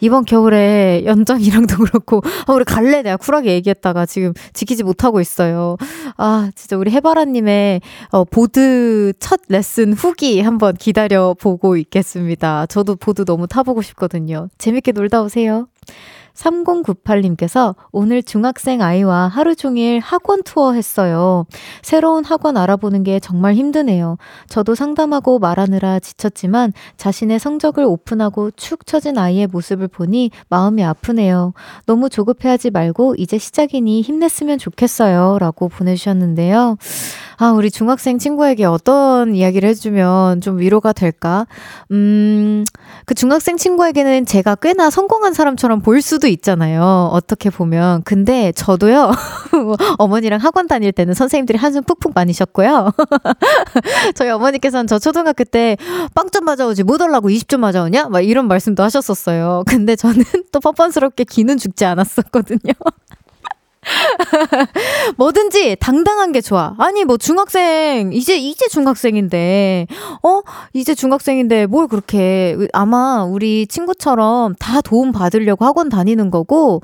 [0.02, 5.78] 이번 겨울에 연정이랑도 그렇고 아 우리 갈래 내가 쿨하게 얘기했다가 지금 지키지 못하고 있어요.
[6.18, 12.66] 아 진짜 우리 해바라님의 어, 보드 첫 레슨 후기 한번 기다려 보고 있겠습니다.
[12.66, 14.50] 저도 보드 너무 타보고 싶거든요.
[14.58, 15.68] 재밌게 놀다 오세요.
[16.38, 21.46] 3098님께서 오늘 중학생 아이와 하루 종일 학원 투어 했어요.
[21.82, 24.18] 새로운 학원 알아보는 게 정말 힘드네요.
[24.48, 31.54] 저도 상담하고 말하느라 지쳤지만 자신의 성적을 오픈하고 축 처진 아이의 모습을 보니 마음이 아프네요.
[31.86, 35.38] 너무 조급해하지 말고 이제 시작이니 힘냈으면 좋겠어요.
[35.40, 36.78] 라고 보내주셨는데요.
[37.40, 41.46] 아, 우리 중학생 친구에게 어떤 이야기를 해주면 좀 위로가 될까?
[41.92, 42.64] 음,
[43.06, 47.10] 그 중학생 친구에게는 제가 꽤나 성공한 사람처럼 보일 수도 수도 있잖아요.
[47.12, 48.04] 어떻게 보면.
[48.04, 49.12] 근데 저도요,
[49.98, 52.92] 어머니랑 학원 다닐 때는 선생님들이 한숨 푹푹 많이 쉬었고요.
[54.16, 55.78] 저희 어머니께서는 저 초등학교 때
[56.14, 58.10] 빵점 맞아오지 못 하려고 20점 맞아오냐?
[58.10, 59.64] 막 이런 말씀도 하셨었어요.
[59.68, 62.74] 근데 저는 또 뻔뻔스럽게 기는 죽지 않았었거든요.
[65.18, 66.76] 뭐든지 당당한 게 좋아.
[66.78, 69.88] 아니, 뭐 중학생, 이제, 이제 중학생인데,
[70.24, 70.42] 어?
[70.74, 76.82] 이제 중학생인데 뭘 그렇게, 아마 우리 친구처럼 다 도움 받으려고 학원 다니는 거고,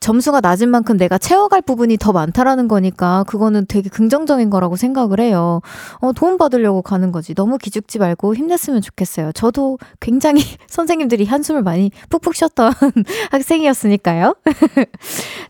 [0.00, 5.60] 점수가 낮은 만큼 내가 채워갈 부분이 더 많다라는 거니까, 그거는 되게 긍정적인 거라고 생각을 해요.
[6.00, 7.34] 어, 도움 받으려고 가는 거지.
[7.34, 9.32] 너무 기죽지 말고 힘냈으면 좋겠어요.
[9.32, 12.72] 저도 굉장히 선생님들이 한숨을 많이 푹푹 쉬었던
[13.30, 14.34] 학생이었으니까요.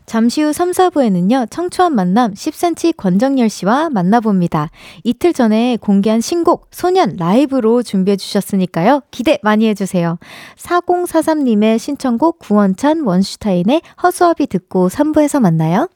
[0.05, 4.69] 잠시 후 3, 4 4부에는요, 청초한 만남 10cm 권정열 씨와 만나봅니다.
[5.03, 9.01] 이틀 전에 공개한 신곡 소년 라이브로 준비해 주셨으니까요.
[9.11, 10.17] 기대 많이 해주세요.
[10.57, 15.87] 4043님의 신청곡 구원찬 원슈타인의 허수아비 듣고 3부에서 만나요.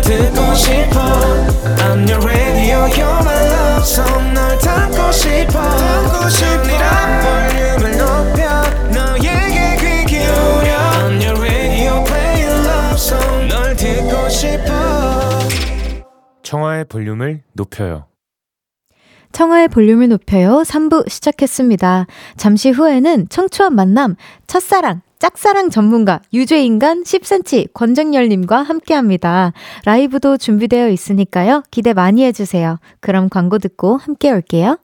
[0.00, 1.00] 듣고 싶어
[1.86, 6.64] I'm your radio you're my love song 널 담고 싶어 담고 싶어
[7.22, 8.62] 볼륨을 높여
[8.92, 15.48] 너에게 귀 기울여 I'm your radio play your love song 널 듣고 싶어
[16.42, 18.09] 청하의 볼륨을 높여요
[19.40, 22.06] 청하의 볼륨을 높여요 3부 시작했습니다.
[22.36, 29.54] 잠시 후에는 청초한 만남 첫사랑 짝사랑 전문가 유죄인간 10cm 권정열님과 함께합니다.
[29.86, 31.62] 라이브도 준비되어 있으니까요.
[31.70, 32.80] 기대 많이 해주세요.
[33.00, 34.76] 그럼 광고 듣고 함께 올게요.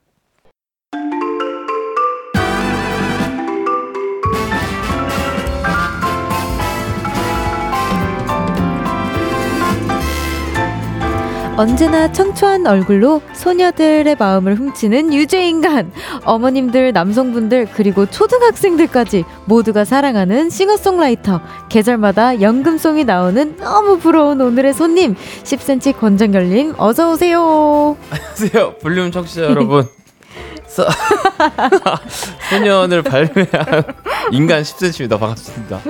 [11.57, 15.91] 언제나 청초한 얼굴로 소녀들의 마음을 훔치는 유죄인간.
[16.25, 21.41] 어머님들, 남성분들, 그리고 초등학생들까지 모두가 사랑하는 싱어송라이터.
[21.71, 25.15] 계절마다 연금송이 나오는 너무 부러운 오늘의 손님.
[25.45, 27.97] 10cm 권정열님, 어서오세요.
[28.11, 28.75] 안녕하세요.
[28.83, 29.89] 볼륨 청취자 여러분.
[30.69, 30.85] 소,
[32.51, 33.85] 소년을 발매한
[34.31, 35.19] 인간 10cm입니다.
[35.19, 35.81] 반갑습니다.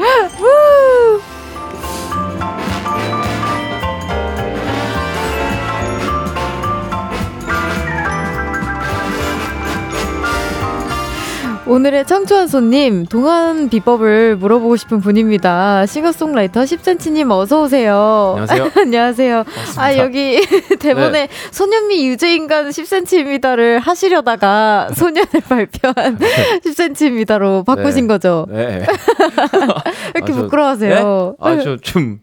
[11.69, 15.85] 오늘의 청초한 손님, 동안 비법을 물어보고 싶은 분입니다.
[15.87, 18.37] 싱어송라이터 10cm님 어서 오세요.
[18.39, 18.71] 안녕하세요.
[18.83, 19.43] 안녕하세요.
[19.43, 19.83] 반갑습니다.
[19.83, 20.41] 아, 여기
[20.79, 21.29] 대본에 네.
[21.51, 26.19] 소년미 유죄인간 10cm입니다를 하시려다가 소년을 발표한
[26.65, 28.15] 10cm입니다로 바꾸신 네.
[28.15, 28.47] 거죠?
[28.49, 28.87] 네.
[30.15, 31.35] 이렇게 아, 부끄러워하세요?
[31.43, 31.51] 네?
[31.51, 32.19] 아, 저 좀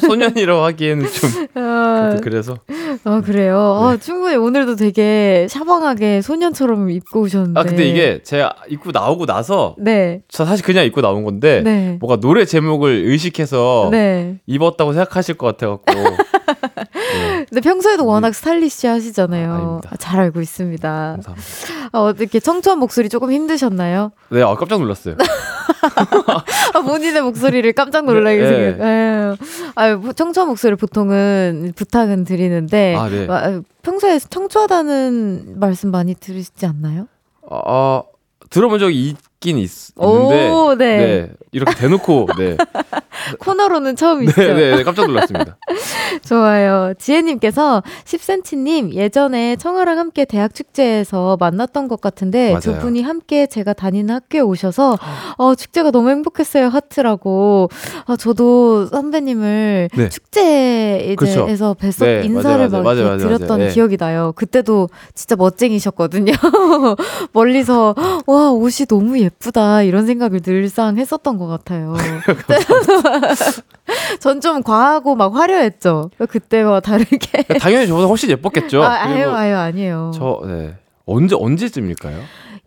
[0.00, 2.58] 소년이라고 하기에는 좀 아, 그래서
[3.04, 3.58] 아 그래요.
[3.80, 3.94] 아, 네.
[3.94, 7.60] 아, 충분히 오늘도 되게 샤방하게 소년처럼 입고 오셨는데.
[7.60, 10.22] 아 근데 이게 제가 입고 나오고 나서 네.
[10.28, 11.96] 저 사실 그냥 입고 나온 건데 네.
[12.00, 14.38] 뭔가 노래 제목을 의식해서 네.
[14.46, 15.92] 입었다고 생각하실 것 같아갖고.
[16.98, 17.46] 네.
[17.48, 19.80] 근데 평소에도 워낙 스타일리시 하시잖아요.
[19.88, 20.88] 아, 잘 알고 있습니다.
[20.88, 21.88] 감사합니다.
[21.92, 24.12] 아, 어떻게 청초한 목소리 조금 힘드셨나요?
[24.30, 25.16] 네, 아, 깜짝 놀랐어요.
[26.74, 28.76] 아, 본인의 목소리를 깜짝 놀라게 네, 생겼.
[28.78, 29.36] 네.
[29.74, 33.26] 아, 청초한 목소리 보통은 부탁은 드리는데 아, 네.
[33.28, 37.08] 아, 평소에 청초하다는 말씀 많이 들으시지 않나요?
[37.50, 38.02] 아,
[38.50, 40.96] 들어본 적이 있긴 있, 는데 오, 네.
[40.96, 41.30] 네.
[41.52, 42.56] 이렇게 대놓고 네.
[43.40, 44.40] 코너로는 처음이죠.
[44.40, 45.56] 네, 네, 네, 깜짝 놀랐습니다.
[46.26, 46.92] 좋아요.
[46.98, 52.60] 지혜님께서 10cm님 예전에 청아랑 함께 대학 축제에서 만났던 것 같은데 맞아요.
[52.60, 54.98] 두 분이 함께 제가 다니는 학교에 오셔서
[55.38, 57.70] 어, 축제가 너무 행복했어요 하트라고.
[58.06, 60.08] 아, 저도 선배님을 네.
[60.08, 61.46] 축제에서 그렇죠.
[61.46, 63.08] 뵀었 네, 인사를 맞아요, 맞아요.
[63.10, 63.68] 막 드렸던 네.
[63.70, 64.32] 기억이 나요.
[64.34, 66.32] 그때도 진짜 멋쟁이셨거든요.
[67.32, 67.94] 멀리서
[68.26, 71.94] 와 옷이 너무 예 쁘다 이런 생각을 늘상 했었던 것 같아요.
[74.20, 76.10] 전 좀 과하고 막 화려했죠.
[76.28, 77.42] 그때와 다르게.
[77.60, 78.82] 당연히 저보다 훨씬 예뻤겠죠.
[78.82, 80.12] 아, 아유, 아유, 아니에요.
[80.14, 80.74] 저, 네.
[81.06, 82.18] 언제, 언제쯤일까요?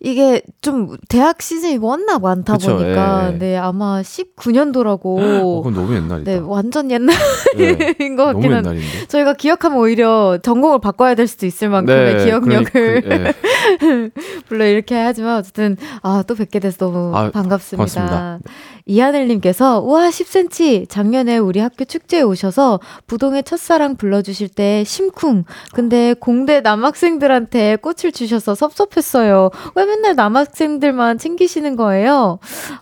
[0.03, 3.37] 이게 좀 대학 시즌이 워낙 많다 그쵸, 보니까 예.
[3.37, 5.19] 네 아마 19년도라고.
[5.19, 6.31] 어, 그건 너무 옛날이다.
[6.31, 7.19] 네 완전 옛날인
[7.55, 13.01] 네, 것 같긴 한데 저희가 기억하면 오히려 전공을 바꿔야 될 수도 있을 만큼의 네, 기억력을
[13.03, 13.33] 그러니, 예.
[14.49, 17.77] 물론 이렇게 하지만 어쨌든 아 또 뵙게 돼서 너무 아, 반갑습니다.
[17.77, 18.39] 고맙습니다.
[18.85, 26.61] 이하늘님께서 우와 10cm 작년에 우리 학교 축제에 오셔서 부동의 첫사랑 불러주실 때 심쿵 근데 공대
[26.61, 29.49] 남학생들한테 꽃을 주셔서 섭섭했어요.
[29.75, 32.39] 왜 맨날 남학생들만 챙기시는 거예요?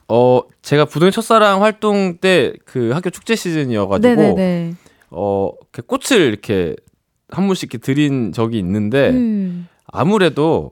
[0.07, 4.15] 어 제가 부동의 첫사랑 활동 때 그 학교 축제 시즌이어가지고.
[4.15, 4.73] 네네네.
[5.11, 5.51] 어,
[5.87, 6.75] 꽃을 이렇게
[7.29, 9.67] 한 분씩 이렇게 드린 적이 있는데 음.
[9.91, 10.71] 아무래도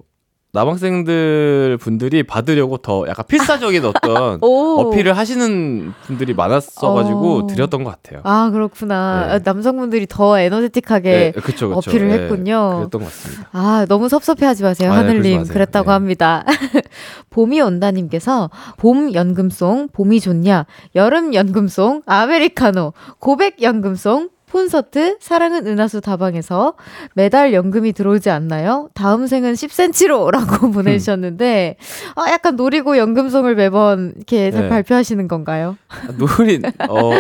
[0.53, 7.47] 남학생들 분들이 받으려고 더 약간 필사적인 어떤 어필을 하시는 분들이 많았어가지고 어.
[7.47, 8.21] 드렸던 것 같아요.
[8.23, 9.27] 아 그렇구나.
[9.37, 9.39] 네.
[9.43, 11.77] 남성분들이 더 에너제틱하게 네, 그쵸, 그쵸.
[11.77, 12.77] 어필을 네, 했군요.
[12.77, 13.49] 그랬던 것 같습니다.
[13.51, 15.43] 아 너무 섭섭해하지 마세요, 아, 네, 하늘님.
[15.47, 15.93] 그랬다고 네.
[15.93, 16.43] 합니다.
[17.29, 26.75] 봄이 온다님께서 봄 연금송 봄이 좋냐, 여름 연금송 아메리카노, 고백 연금송 콘서트 사랑은 은하수 다방에서
[27.13, 28.89] 매달 연금이 들어오지 않나요?
[28.93, 31.75] 다음 생은 10cm로 라고 보내주셨는데,
[32.15, 34.69] 아, 약간 노리고 연금송을 매번 이렇게 네.
[34.69, 35.77] 발표하시는 건가요?
[35.89, 37.11] 아, 노린, 어,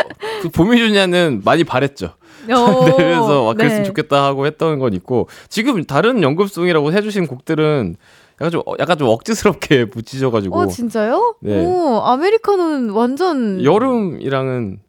[0.41, 2.11] 그 봄이 좋냐는 많이 바랬죠.
[2.49, 3.87] 어, 네, 그래서 막 그랬으면 네.
[3.87, 7.97] 좋겠다 하고 했던 건 있고, 지금 다른 연금송이라고 해주신 곡들은
[8.39, 10.57] 약간 좀 약간 좀 억지스럽게 붙이셔가지고.
[10.57, 11.35] 어 진짜요?
[11.41, 11.65] 네.
[11.65, 14.79] 오 아메리카노는 완전 여름이랑은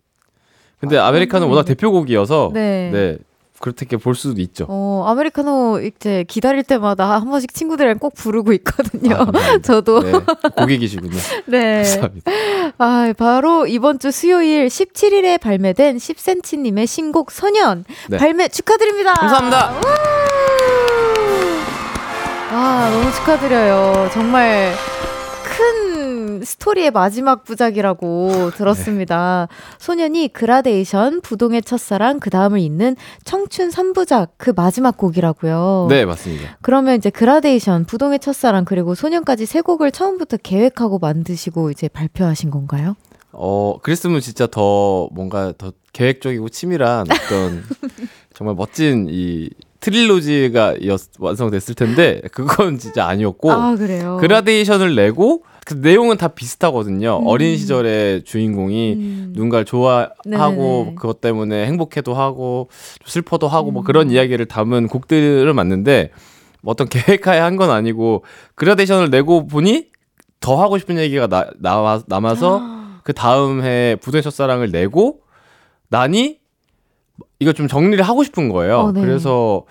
[0.81, 1.51] 근데 아, 메리카노 음.
[1.51, 2.91] 워낙 대표곡이어서 네.
[2.93, 3.19] 네.
[3.61, 4.67] 그렇게 볼 수도 있죠.
[4.69, 9.17] 어, 아메리카노 이제 기다릴 때마다 한 번씩 친구들이랑 꼭 부르고 있거든요.
[9.17, 10.01] 아, 저도.
[10.03, 10.12] 네,
[10.57, 11.19] 고객이시군요.
[11.47, 11.83] 네.
[11.83, 12.31] 감사합니다.
[12.79, 18.19] 아, 바로 이번 주 수요일 17일에 발매된 10cm님의 신곡 소년 네.
[18.19, 19.14] 발매 축하드립니다.
[19.14, 19.81] 감사합니다.
[22.51, 24.11] 아, 너무 축하드려요.
[24.12, 24.73] 정말
[25.45, 25.88] 큰
[26.44, 29.48] 스토리의 마지막 부작이라고 들었습니다.
[29.51, 29.57] 네.
[29.79, 35.87] 소년이 그라데이션, 부동의 첫사랑, 그 다음을 잇는 청춘 3부작 그 마지막 곡이라고요.
[35.88, 36.59] 네, 맞습니다.
[36.62, 42.96] 그러면 이제 그라데이션, 부동의 첫사랑, 그리고 소년까지 세 곡을 처음부터 계획하고 만드시고 이제 발표하신 건가요?
[43.33, 47.62] 어, 그랬으면 진짜 더 뭔가 더 계획적이고 치밀한 어떤
[48.35, 50.74] 정말 멋진 이 트릴로지가
[51.18, 54.18] 완성됐을 텐데 그건 진짜 아니었고 아, 그래요.
[54.20, 57.19] 그라데이션을 내고 그 내용은 다 비슷하거든요.
[57.21, 57.27] 음.
[57.27, 59.33] 어린 시절의 주인공이 음.
[59.35, 60.95] 누군가를 좋아하고 네네.
[60.97, 62.71] 그것 때문에 행복해도 하고
[63.05, 63.75] 슬퍼도 하고 뭐 음.
[63.75, 66.11] 뭐 그런 이야기를 담은 곡들을 맞는데
[66.63, 69.89] 뭐 어떤 계획하에 한 건 아니고 그라데이션을 내고 보니
[70.41, 72.63] 더 하고 싶은 얘기가 나, 나와, 남아서
[73.05, 75.21] 그 다음 해 부도의 첫사랑을 내고
[75.91, 76.39] 나니
[77.41, 78.79] 이거 좀 정리를 하고 싶은 거예요.
[78.79, 79.01] 어, 네.
[79.01, 79.65] 그래서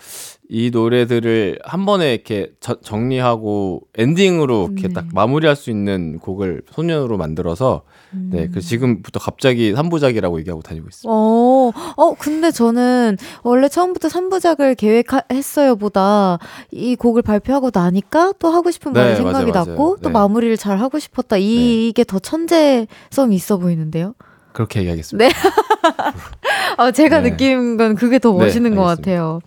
[0.49, 4.93] 이 노래들을 한 번에 이렇게 저, 정리하고 엔딩으로 이렇게 네.
[4.93, 7.81] 딱 마무리할 수 있는 곡을 소년으로 만들어서
[8.13, 8.29] 음.
[8.31, 11.09] 네, 그 지금부터 갑자기 3부작이라고 얘기하고 다니고 있습니다.
[11.11, 16.39] 어, 어, 근데 저는 원래 처음부터 3부작을 계획했어요 보다
[16.71, 19.97] 이 곡을 발표하고 나니까 또 하고 싶은 말이 네, 생각이 맞아요, 났고 맞아요.
[20.01, 20.13] 또 네.
[20.13, 21.35] 마무리를 잘 하고 싶었다.
[21.35, 21.87] 이, 네.
[21.87, 24.13] 이게 더 천재성이 있어 보이는데요.
[24.57, 25.29] 그렇게 얘기하겠습니다.
[25.29, 25.33] 네.
[26.81, 27.29] 어, 제가 네.
[27.29, 29.39] 느낀 건 그게 더 네, 멋있는 것 같아요.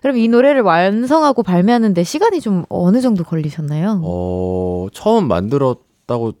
[0.00, 4.00] 그럼 이 노래를 완성하고 발매하는데 시간이 좀 어느 정도 걸리셨나요?
[4.02, 6.32] 어, 처음 만들었다고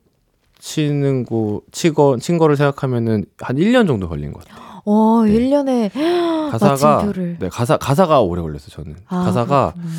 [0.58, 4.80] 치는 거, 치거, 친 거를 생각하면은 한 1년 정도 걸린 것 같아요.
[4.86, 5.32] 어, 네.
[5.32, 5.90] 1년에
[6.50, 8.96] 가사가 네, 가사 가사가 오래 걸렸어요, 저는.
[9.08, 9.94] 아, 가사가 그렇구나.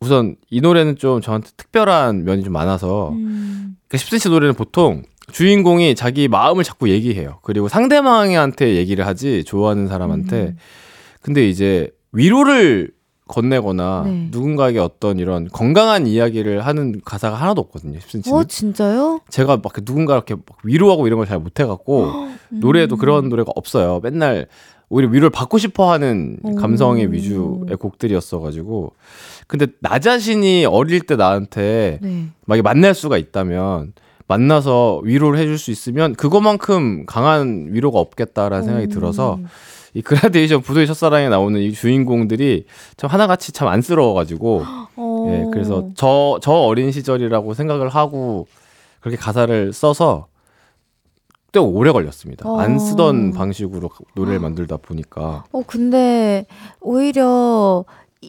[0.00, 3.76] 우선 이 노래는 좀 저한테 특별한 면이 좀 많아서 음.
[3.86, 7.38] 그 10cm 노래는 보통 주인공이 자기 마음을 자꾸 얘기해요.
[7.42, 10.36] 그리고 상대방한테 얘기를 하지 좋아하는 사람한테.
[10.42, 10.56] 음.
[11.22, 12.90] 근데 이제 위로를
[13.26, 14.28] 건네거나 네.
[14.30, 17.98] 누군가에게 어떤 이런 건강한 이야기를 하는 가사가 하나도 없거든요.
[17.98, 18.32] 10cm는.
[18.34, 19.20] 어, 진짜요?
[19.30, 22.36] 제가 막 누군가 이렇게 막 위로하고 이런 걸 잘 못해갖고 음.
[22.50, 24.00] 노래도 그런 노래가 없어요.
[24.02, 24.46] 맨날
[24.90, 28.92] 오히려 위로를 받고 싶어하는 감성의 위주의 곡들이었어가지고
[29.46, 32.26] 근데 나 자신이 어릴 때 나한테 네.
[32.44, 33.94] 막 만날 수가 있다면
[34.26, 39.38] 만나서 위로를 해줄 수 있으면 그것만큼 강한 위로가 없겠다라는 생각이 들어서
[39.92, 44.62] 이 그라데이션 부동의 첫사랑에 나오는 이 주인공들이 참 하나같이 참 안쓰러워가지고
[44.96, 45.26] 어.
[45.28, 48.46] 예 그래서 저저 어린 시절이라고 생각을 하고
[49.00, 50.26] 그렇게 가사를 써서
[51.52, 52.48] 꽤 오래 걸렸습니다.
[52.48, 52.58] 어.
[52.58, 55.44] 안 쓰던 방식으로 노래를 만들다 보니까.
[55.52, 56.46] 어 근데
[56.80, 57.84] 오히려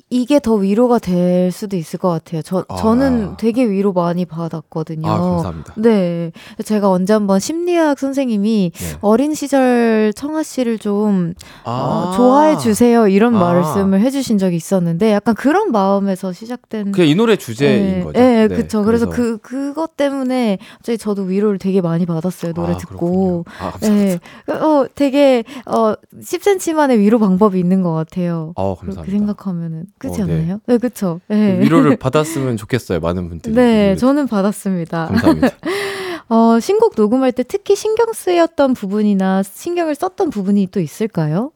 [0.10, 2.41] 이게 더 위로가 될 수도 있을 것 같아요.
[2.41, 2.75] 저, 아.
[2.75, 5.08] 저는 되게 위로 많이 받았거든요.
[5.08, 5.73] 아, 감사합니다.
[5.77, 6.31] 네.
[6.63, 8.97] 제가 언제 한번 심리학 선생님이 네.
[9.01, 11.71] 어린 시절 청아 씨를 좀 아.
[11.71, 13.08] 어, 좋아해 주세요.
[13.08, 13.39] 이런 아.
[13.39, 16.91] 말씀을 해주신 적이 있었는데 약간 그런 마음에서 시작된.
[16.91, 18.03] 그게 이 노래 주제인 네.
[18.03, 18.19] 거죠.
[18.19, 18.55] 네, 네.
[18.55, 18.84] 그쵸.
[18.84, 22.53] 그래서, 그래서 그, 그것 때문에 갑자기 저도 위로를 되게 많이 받았어요.
[22.53, 23.45] 노래 아, 듣고.
[23.60, 24.19] 아, 네.
[24.49, 28.53] 어, 되게, 어, 10cm만의 위로 방법이 있는 것 같아요.
[28.55, 29.01] 어, 감사합니다.
[29.01, 29.91] 그렇게 생각하면 은.
[29.97, 30.33] 그렇지 어, 네.
[30.33, 30.59] 않나요?
[30.65, 31.21] 네, 그렇죠.
[31.27, 31.59] 네.
[31.59, 33.55] 위로를 받았으면 좋겠어요, 많은 분들이.
[33.55, 35.07] 네, 저는 받았습니다.
[35.07, 35.49] 감사합니다.
[36.29, 41.51] 어, 신곡 녹음할 때 특히 신경 쓰였던 부분이나 신경을 썼던 부분이 또 있을까요?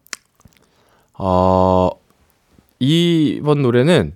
[1.14, 1.90] 어,
[2.80, 4.14] 이번 노래는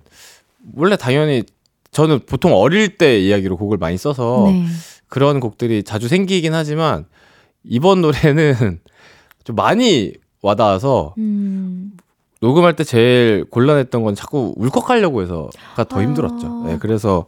[0.74, 1.42] 원래 당연히
[1.90, 4.64] 저는 보통 어릴 때 이야기로 곡을 많이 써서 네.
[5.08, 7.06] 그런 곡들이 자주 생기긴 하지만
[7.62, 8.80] 이번 노래는
[9.44, 11.92] 좀 많이 와닿아서 음.
[12.44, 16.02] 녹음할 때 제일 곤란했던 건 자꾸 울컥하려고 해서가 더 아.
[16.02, 16.64] 힘들었죠.
[16.66, 17.24] 네, 그래서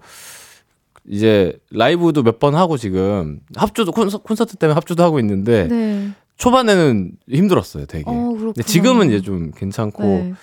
[1.08, 6.10] 이제 라이브도 몇 번 하고 지금 합주도 콘서, 콘서트 때문에 합주도 하고 있는데 네.
[6.36, 8.04] 초반에는 힘들었어요, 되게.
[8.06, 10.34] 어, 근데 지금은 이제 좀 괜찮고 네.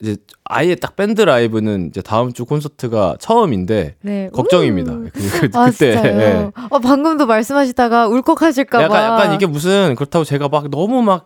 [0.00, 4.28] 이제 아예 딱 밴드 라이브는 이제 다음 주 콘서트가 처음인데 네.
[4.34, 4.92] 걱정입니다.
[4.92, 6.50] 그, 그, 아, 그때 네.
[6.68, 11.24] 어, 방금도 말씀하시다가 울컥하실까봐 약간, 약간 이게 무슨 그렇다고 제가 막 너무 막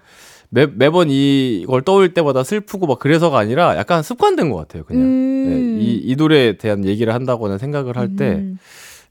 [0.54, 4.84] 매, 매번 이걸 떠올 때마다 슬프고 막 그래서가 아니라 약간 습관된 것 같아요.
[4.84, 5.78] 그냥 음.
[5.78, 8.58] 네, 이, 이 노래에 대한 얘기를 한다거나 생각을 할때 음.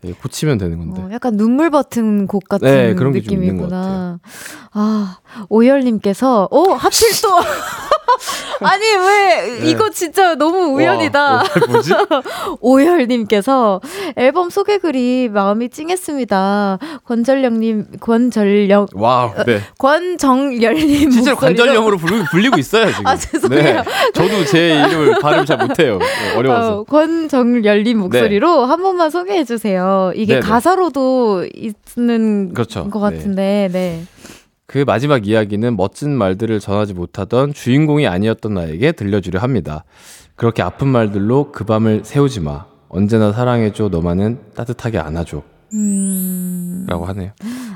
[0.02, 1.02] 네, 고치면 되는 건데.
[1.02, 4.20] 어, 약간 눈물 버튼 곡 같은 네, 그런 느낌이구나.
[4.72, 5.18] 아
[5.50, 7.30] 오열님께서 오 어, 하필 또
[8.62, 9.70] 아니 왜 네.
[9.70, 11.22] 이거 진짜 너무 우연이다.
[11.22, 11.91] 와, 뭐지?
[12.62, 13.82] 오열님께서
[14.16, 16.80] 앨범 소개글이 마음이 찡했습니다.
[17.05, 19.62] 권절령님 권절령 wow 네.
[19.78, 23.07] 권정열님 실제로 관절령으로 부르, 불리고 있어요 지금.
[23.07, 23.64] 아 죄송해요.
[23.64, 23.84] 네.
[24.14, 25.97] 저도 제 이름을 발음 잘 못해요.
[25.99, 26.80] 네, 어려워서.
[26.80, 28.68] 어, 권정열님 목소리로 네.
[28.68, 30.12] 한 번만 소개해 주세요.
[30.16, 30.47] 이게 네네.
[30.47, 31.47] 가사로도
[31.95, 32.89] 있는 그렇죠.
[32.89, 34.03] 것 같은데 네.
[34.72, 39.84] 그 마지막 이야기는 멋진 말들을 전하지 못하던 주인공이 아니었던 나에게 들려주려 합니다.
[40.36, 42.67] 그렇게 아픈 말들로 그 밤을 세우지 마.
[42.88, 43.89] 언제나 사랑해줘.
[43.89, 45.43] 너만은 따뜻하게 안아줘.
[45.74, 46.86] 음...
[46.88, 47.32] 라고 하네요.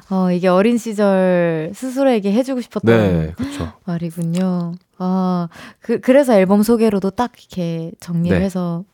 [0.09, 3.73] 어, 이게 어린 시절 스스로에게 해주고 싶었던 네, 그렇죠.
[3.83, 4.73] 말이군요.
[4.97, 5.49] 아,
[5.81, 8.45] 그, 그래서 앨범 소개로도 딱 이렇게 정리를 네.
[8.45, 8.85] 해서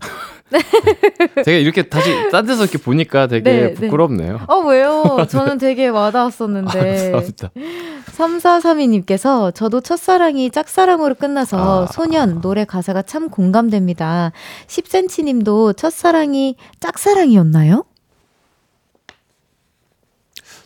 [1.44, 3.74] 제가 이렇게 다시 딴 데서 이렇게 보니까 되게 네, 네.
[3.74, 4.38] 부끄럽네요.
[4.38, 4.44] 네.
[4.48, 5.26] 어, 왜요?
[5.30, 7.12] 저는 되게 와닿았었는데.
[7.14, 7.20] 아,
[8.16, 11.86] 3432님께서 저도 첫사랑이 짝사랑으로 끝나서 아.
[11.86, 14.32] 소년 노래 가사가 참 공감됩니다.
[14.66, 17.84] 10cm 님도 첫사랑이 짝사랑이었나요?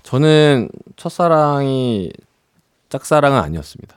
[0.03, 2.13] 저는 첫사랑이
[2.89, 3.97] 짝사랑은 아니었습니다.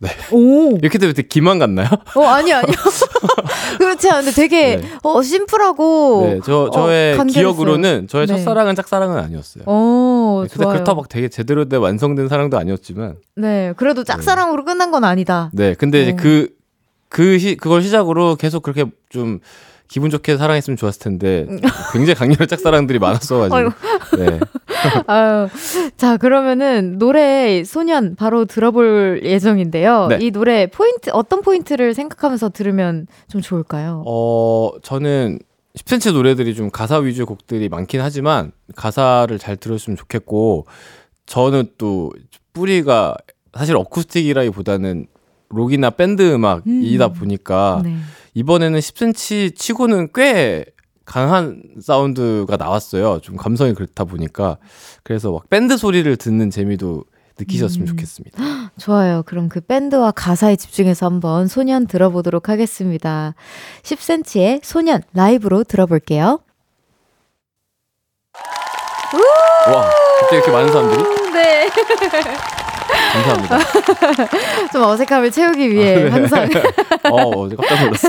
[0.00, 0.08] 네.
[0.32, 0.78] 오.
[0.78, 1.86] 이렇게 되면 되게 기만 같나요?
[2.16, 2.72] 어, 아니, 아니요.
[3.76, 4.88] 그렇지 않은데 되게, 네.
[5.02, 6.22] 어, 심플하고.
[6.26, 8.34] 네, 저, 어, 저의 어, 기억으로는 저의 네.
[8.34, 9.64] 첫사랑은 짝사랑은 아니었어요.
[9.66, 13.16] 오, 네, 근데 그렇다고 막 되게 제대로 된 완성된 사랑도 아니었지만.
[13.36, 14.72] 네, 그래도 짝사랑으로 네.
[14.72, 15.50] 끝난 건 아니다.
[15.52, 16.16] 네, 근데 이제 어.
[16.18, 16.48] 그,
[17.10, 19.40] 그, 시, 그걸 시작으로 계속 그렇게 좀
[19.90, 21.58] 기분 좋게 사랑했으면 좋았을 텐데 음.
[21.92, 23.70] 굉장히 강렬한 짝사랑들이 많았어가지고.
[24.18, 24.40] 네.
[25.08, 25.48] 아유,
[25.96, 30.06] 자 그러면은 노래 소년 바로 들어볼 예정인데요.
[30.06, 30.18] 네.
[30.20, 34.04] 이 노래 포인트 어떤 포인트를 생각하면서 들으면 좀 좋을까요?
[34.06, 35.40] 어 저는
[35.76, 40.66] 10cm 노래들이 좀 가사 위주의 곡들이 많긴 하지만 가사를 잘 들었으면 좋겠고
[41.26, 42.12] 저는 또
[42.52, 43.16] 뿌리가
[43.54, 45.06] 사실 어쿠스틱이라기보다는
[45.48, 47.12] 록이나 밴드 음악이다 음.
[47.12, 47.96] 보니까 네.
[48.40, 50.64] 이번에는 10cm 치고는 꽤
[51.04, 53.20] 강한 사운드가 나왔어요.
[53.20, 54.56] 좀 감성이 그렇다 보니까
[55.02, 57.04] 그래서 막 밴드 소리를 듣는 재미도
[57.38, 57.86] 느끼셨으면 음.
[57.88, 58.38] 좋겠습니다.
[58.78, 59.22] 좋아요.
[59.26, 63.34] 그럼 그 밴드와 가사에 집중해서 한번 소년 들어보도록 하겠습니다.
[63.82, 66.40] 10cm의 소년 라이브로 들어볼게요.
[69.66, 71.32] 와, 갑자기 이렇게 많은 사람들이?
[71.32, 71.68] 네.
[73.12, 73.58] 감사합니다.
[74.72, 76.08] 좀 어색함을 채우기 위해 아, 네.
[76.10, 76.48] 항상.
[77.10, 78.08] 어, 깜짝 놀랐어.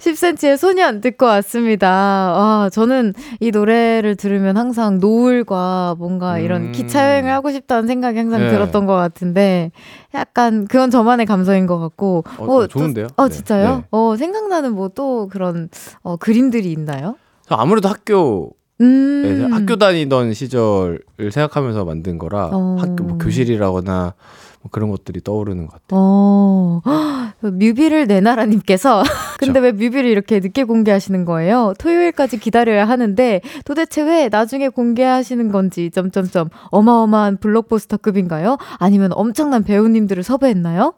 [0.00, 1.88] 10cm의 소년 듣고 왔습니다.
[1.88, 6.72] 아, 저는 이 노래를 들으면 항상 노을과 뭔가 이런 음.
[6.72, 8.50] 기차 여행을 하고 싶다는 생각이 항상 네.
[8.50, 9.70] 들었던 것 같은데
[10.14, 12.24] 약간 그건 저만의 감성인 것 같고.
[12.38, 13.06] 어, 어 좋은데요?
[13.08, 13.34] 또, 어, 네.
[13.34, 13.76] 진짜요?
[13.76, 13.84] 네.
[13.92, 15.68] 어, 생각나는 뭐 또 그런
[16.02, 17.16] 어, 그림들이 있나요?
[17.48, 18.50] 아무래도 학교
[18.80, 19.22] 음.
[19.22, 21.00] 네, 학교 다니던 시절을
[21.30, 22.76] 생각하면서 만든 거라 어.
[22.78, 24.14] 학교 뭐 교실이라거나
[24.62, 25.86] 뭐 그런 것들이 떠오르는 것 같아요.
[25.92, 26.82] 어.
[27.40, 29.02] 뮤비를 내나라님께서
[29.38, 31.74] 근데 왜 뮤비를 이렇게 늦게 공개하시는 거예요?
[31.78, 38.56] 토요일까지 기다려야 하는데 도대체 왜 나중에 공개하시는 건지 점점점 어마어마한 블록버스터급인가요?
[38.78, 40.94] 아니면 엄청난 배우님들을 섭외했나요?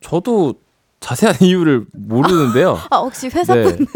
[0.00, 0.54] 저도
[1.00, 2.78] 자세한 이유를 모르는데요.
[2.90, 3.86] 아, 혹시 회사분 네.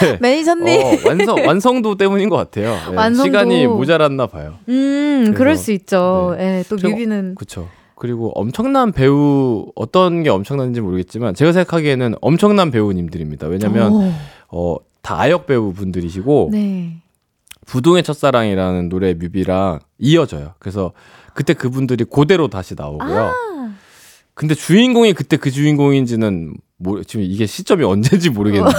[0.00, 0.18] 네.
[0.20, 2.74] 매니저님 어, 완성 완성도 때문인 것 같아요.
[2.90, 2.96] 네.
[2.96, 3.24] 완성도.
[3.24, 4.58] 시간이 모자랐나 봐요.
[4.68, 6.34] 음, 그럴 수 있죠.
[6.36, 6.58] 네.
[6.58, 7.68] 예, 또 뮤비는 그렇죠.
[7.94, 13.48] 그리고 엄청난 배우 어떤 게 엄청난지 모르겠지만 제가 생각하기에는 엄청난 배우님들입니다.
[13.48, 14.14] 왜냐하면
[14.48, 17.02] 어, 다 아역 배우 분들이시고 네.
[17.66, 20.54] 부동의 첫사랑이라는 노래 뮤비랑 이어져요.
[20.58, 20.92] 그래서
[21.34, 23.18] 그때 그분들이 고대로 다시 나오고요.
[23.20, 23.34] 아~
[24.38, 28.76] 근데 주인공이 그때 그 주인공인지는 뭐 지금 이게 시점이 언제인지 모르겠는데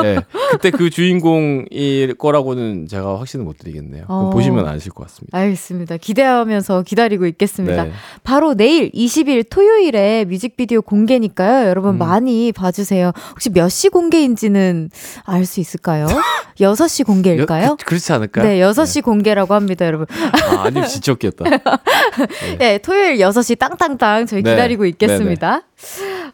[0.00, 0.16] 네,
[0.52, 4.04] 그때 그 주인공일 거라고는 제가 확신을 못 드리겠네요.
[4.06, 5.36] 어, 보시면 아실 것 같습니다.
[5.36, 5.96] 알겠습니다.
[5.96, 7.84] 기대하면서 기다리고 있겠습니다.
[7.84, 7.92] 네.
[8.22, 11.68] 바로 내일 20일 토요일에 뮤직비디오 공개니까요.
[11.68, 11.98] 여러분 음.
[11.98, 13.10] 많이 봐주세요.
[13.32, 14.90] 혹시 몇 시 공개인지는
[15.24, 16.06] 알 수 있을까요?
[16.60, 17.76] 6시 공개일까요?
[17.84, 18.44] 그, 렇지 않을까요?
[18.46, 19.00] 네, 6시 네.
[19.00, 20.06] 공개라고 합니다, 여러분.
[20.10, 21.44] 아, 아니면 웃겠다.
[21.48, 22.56] 네.
[22.58, 24.50] 네, 토요일 6시 땅땅땅 저희 네.
[24.50, 25.50] 기다리고 있겠습니다.
[25.50, 25.62] 네네.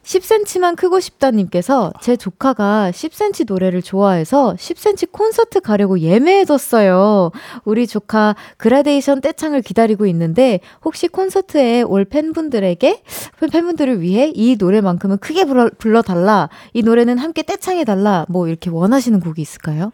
[0.02, 7.30] 10cm만 크고 싶다님께서 제 조카가 10cm 노래를 좋아해서 10cm 콘서트 가려고 예매해뒀어요.
[7.64, 13.02] 우리 조카 그라데이션 떼창을 기다리고 있는데 혹시 콘서트에 올 팬분들에게
[13.50, 16.48] 팬분들을 위해 이 노래만큼은 크게 불러, 불러달라.
[16.74, 18.26] 이 노래는 함께 떼창해달라.
[18.28, 19.92] 뭐 이렇게 원하시는 곡이 있을까요?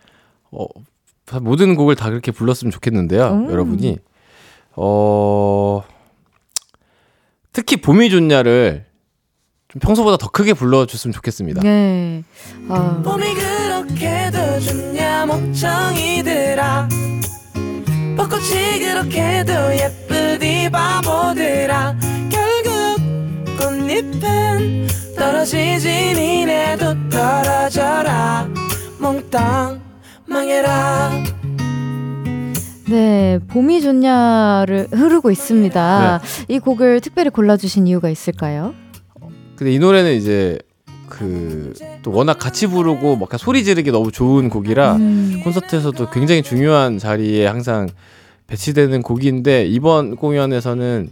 [0.51, 0.67] 어,
[1.41, 3.29] 모든 곡을 다 그렇게 불렀으면 좋겠는데요.
[3.29, 3.51] 음.
[3.51, 3.99] 여러분이
[4.77, 5.83] 어
[7.53, 8.85] 특히 봄이 좋냐를
[9.75, 11.62] 좀 평소보다 더 크게 불러줬으면 좋겠습니다.
[11.62, 12.22] 네.
[12.68, 13.03] 아.
[13.05, 16.89] 봄이 그렇게도 좋냐 멍청이들아
[18.16, 21.97] 벚꽃이 그렇게도 예쁘디 바보들아
[22.31, 23.03] 결국
[23.59, 24.87] 꽃잎은
[25.18, 28.49] 떨어지지 니네도 떨어져라
[29.01, 29.81] 몽땅
[30.27, 31.11] 망해라
[32.89, 36.20] 네, 봄이 좋냐를 흐르고 있습니다.
[36.22, 36.55] 네.
[36.55, 38.75] 이 곡을 특별히 골라주신 이유가 있을까요?
[39.57, 40.59] 근데 이 노래는 이제
[41.09, 41.73] 그
[42.05, 45.41] 또 워낙 같이 부르고 막 소리 지르기 너무 좋은 곡이라 음.
[45.43, 47.89] 콘서트에서도 굉장히 중요한 자리에 항상
[48.47, 51.09] 배치되는 곡인데 이번 공연에서는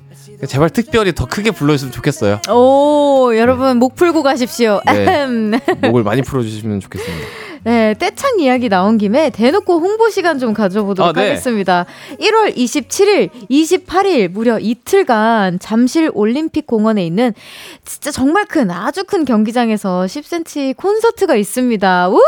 [0.47, 2.40] 제발 특별히 더 크게 불러주시면 좋겠어요.
[2.51, 4.82] 오, 여러분 목 풀고 가십시오.
[4.84, 5.26] 네,
[5.80, 7.26] 목을 많이 풀어주시면 좋겠습니다.
[7.64, 11.28] 네, 떼창 이야기 나온 김에 대놓고 홍보 시간 좀 가져보도록 아, 네.
[11.28, 11.86] 하겠습니다.
[12.18, 17.32] 1월 27일, 28일 무려 이틀간 잠실 올림픽 공원에 있는
[17.84, 22.10] 진짜 정말 큰 아주 큰 경기장에서 10cm 콘서트가 있습니다.
[22.10, 22.20] 우!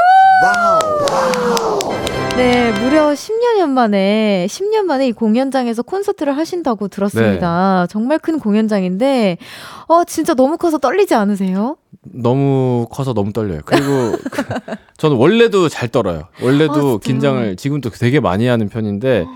[2.37, 7.87] 네, 무려 10년 만에 10년 만에 이 공연장에서 콘서트를 하신다고 들었습니다.
[7.87, 7.93] 네.
[7.93, 9.39] 정말 큰 공연장인데
[9.87, 11.77] 어 진짜 너무 커서 떨리지 않으세요?
[12.03, 13.61] 너무 커서 너무 떨려요.
[13.65, 14.43] 그리고 그,
[14.99, 16.25] 저는 원래도 잘 떨어요.
[16.43, 19.27] 원래도 아, 긴장을 지금도 되게 많이 하는 편인데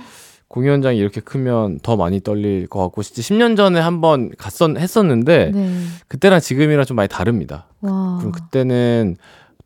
[0.48, 5.80] 공연장이 이렇게 크면 더 많이 떨릴 것 같고 진짜 10년 전에 한번 갔었 했었는데 네.
[6.08, 7.68] 그때랑 지금이랑 좀 많이 다릅니다.
[7.80, 8.16] 와.
[8.18, 9.16] 그럼 그때는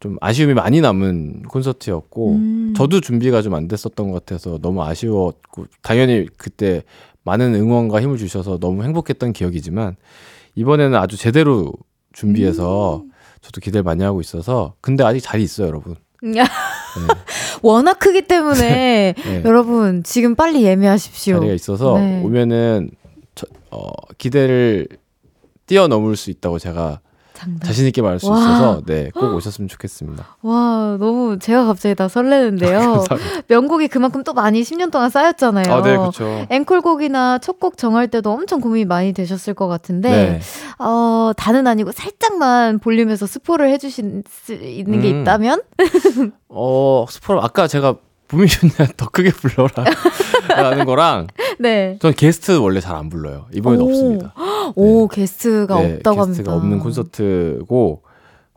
[0.03, 2.75] 좀 아쉬움이 많이 남은 콘서트였고 음.
[2.77, 6.83] 저도 준비가 좀 안 됐었던 것 같아서 너무 아쉬웠고 당연히 그때
[7.23, 9.95] 많은 응원과 힘을 주셔서 너무 행복했던 기억이지만
[10.57, 11.73] 이번에는 아주 제대로
[12.13, 13.13] 준비해서 음.
[13.43, 15.95] 저도 기대를 많이 하고 있어서 근데 아직 자리 있어요, 여러분.
[16.23, 16.43] 네.
[17.63, 19.43] 워낙 크기 때문에 네.
[19.45, 21.37] 여러분 지금 빨리 예매하십시오.
[21.37, 22.23] 자리가 있어서 네.
[22.25, 22.91] 오면은
[23.37, 23.89] 저, 어,
[24.19, 24.89] 기대를
[25.67, 27.01] 뛰어넘을 수 있다고 제가
[27.43, 27.61] 장난.
[27.61, 28.39] 자신 있게 말할 수 와.
[28.39, 30.37] 있어서 네, 꼭 오셨으면 좋겠습니다.
[30.43, 33.05] 와, 너무 제가 갑자기 다 설레는데요.
[33.49, 35.73] 명곡이 그만큼 또 많이 10년 동안 쌓였잖아요.
[35.73, 36.47] 아, 네, 그렇죠.
[36.51, 40.41] 앵콜곡이나 첫 곡 정할 때도 엄청 고민이 많이 되셨을 것 같은데 네.
[40.85, 45.21] 어, 다는 아니고 살짝만 볼륨에서 스포를 해 주실 수 있는 게 음.
[45.21, 45.63] 있다면?
[46.49, 47.95] 어, 스포를 아까 제가
[48.33, 49.85] 부미준냐 더 크게 불러라
[50.49, 51.27] 라는 거랑
[51.59, 51.99] 네.
[52.01, 53.47] 전 게스트 원래 잘 안 불러요.
[53.53, 53.89] 이번에도 오.
[53.89, 54.35] 없습니다.
[54.75, 55.17] 오, 네.
[55.17, 56.37] 게스트가 네, 없다고 합니다.
[56.39, 58.03] 게스트가 없는 콘서트고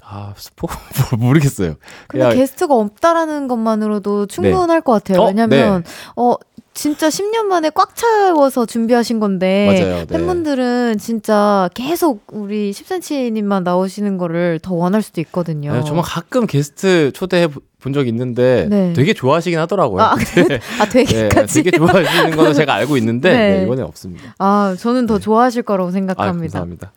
[0.02, 0.68] 아, 스포
[1.18, 1.76] 모르겠어요.
[2.08, 2.38] 근데 그냥...
[2.38, 4.80] 게스트가 없다라는 것만으로도 충분할 네.
[4.82, 5.22] 것 같아요.
[5.24, 5.28] 어?
[5.28, 5.90] 왜냐면 네.
[6.16, 6.36] 어
[6.74, 10.06] 진짜 10년 만에 꽉 채워서 준비하신 건데 맞아요, 네.
[10.06, 15.74] 팬분들은 진짜 계속 우리 10cm님만 나오시는 거를 더 원할 수도 있거든요.
[15.74, 17.48] 네, 정말 가끔 게스트 초대해
[17.86, 18.94] 본 적이 있는데 네.
[18.94, 20.02] 되게 좋아하시긴 하더라고요.
[20.02, 20.60] 아, 네.
[20.80, 23.58] 아 되게까지 네, 되게 좋아하시는 거는 제가 알고 있는데 네.
[23.58, 24.34] 네, 이번에 없습니다.
[24.40, 26.58] 아 저는 더 좋아하실 거라고 생각합니다.
[26.58, 26.92] 아, 감사합니다.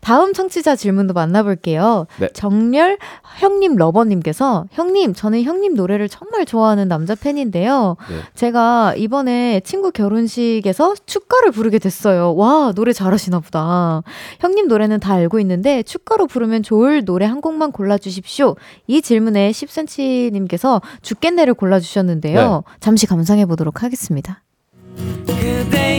[0.00, 2.06] 다음 청취자 질문도 만나볼게요.
[2.32, 2.98] 정렬
[3.38, 7.96] 형님 러버님께서 형님 저는 형님 노래를 정말 좋아하는 남자 팬인데요.
[8.34, 12.34] 제가 이번에 친구 결혼식에서 축가를 부르게 됐어요.
[12.34, 14.02] 와 노래 잘하시나 보다.
[14.40, 18.56] 형님 노래는 다 알고 있는데 축가로 부르면 좋을 노래 한 곡만 골라주십시오.
[18.86, 22.62] 이 질문에 10cm 님께서 죽겠네를 골라주셨는데요.
[22.66, 22.76] 네.
[22.80, 24.42] 잠시 감상해 보도록 하겠습니다.
[25.26, 25.95] 그대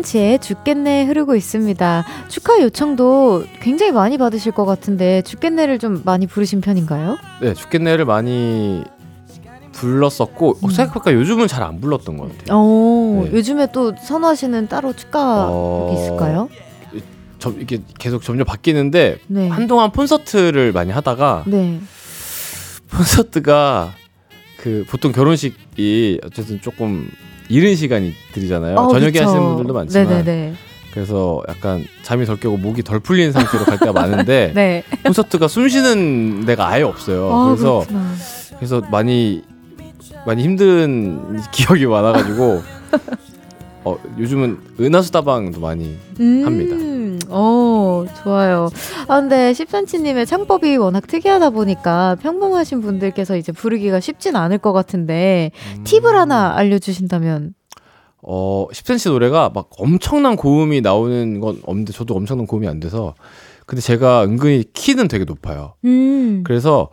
[0.00, 2.04] 10cm의 죽겠네 흐르고 있습니다.
[2.28, 7.18] 축하 요청도 굉장히 많이 받으실 것 같은데 죽겠네를 좀 많이 부르신 편인가요?
[7.42, 8.84] 네, 죽겠네를 많이
[9.72, 10.70] 불렀었고 음.
[10.70, 12.58] 생각해보니까 요즘은 잘 안 불렀던 것 같아요.
[12.58, 13.32] 오, 네.
[13.32, 15.94] 요즘에 또 선호하시는 따로 축가 어...
[15.94, 16.48] 있을까요?
[17.38, 19.48] 점, 이게 계속 점점 바뀌는데 네.
[19.48, 21.80] 한동안 콘서트를 많이 하다가 네.
[22.90, 23.92] 콘서트가
[24.58, 27.08] 그 보통 결혼식이 어쨌든 조금
[27.52, 28.76] 이른 시간이 들이잖아요.
[28.78, 29.24] 어, 저녁에 그쵸.
[29.24, 30.54] 하시는 분들도 많지만 네네네.
[30.94, 34.82] 그래서 약간 잠이 덜 깨고 목이 덜 풀린 상태로 갈 때가 많은데 네.
[35.04, 37.30] 콘서트가 숨 쉬는 데가 아예 없어요.
[37.30, 38.14] 아, 그래서 그렇구나.
[38.56, 39.42] 그래서 많이
[40.24, 42.62] 많이 힘든 기억이 많아가지고
[43.84, 46.76] 어, 요즘은 은하수다방도 많이 음, 합니다.
[47.32, 48.68] 어, 좋아요.
[49.08, 55.50] 아, 근데 10cm님의 창법이 워낙 특이하다 보니까 평범하신 분들께서 이제 부르기가 쉽진 않을 것 같은데,
[55.76, 55.84] 음.
[55.84, 57.54] 팁을 하나 알려주신다면?
[58.22, 63.14] 어, 10cm 노래가 막 엄청난 고음이 나오는 건 없는데, 저도 엄청난 고음이 안 돼서,
[63.66, 65.74] 근데 제가 은근히 키는 되게 높아요.
[65.84, 66.42] 음.
[66.44, 66.90] 그래서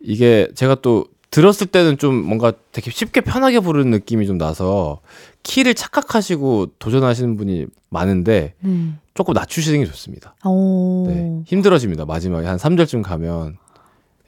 [0.00, 5.00] 이게 제가 또 들었을 때는 좀 뭔가 되게 쉽게 편하게 부르는 느낌이 좀 나서
[5.42, 8.92] 키를 착각하시고 도전하시는 분이 많은데 네.
[9.14, 10.34] 조금 낮추시는 게 좋습니다.
[11.06, 12.04] 네, 힘들어집니다.
[12.04, 13.58] 마지막에 한 3절쯤 가면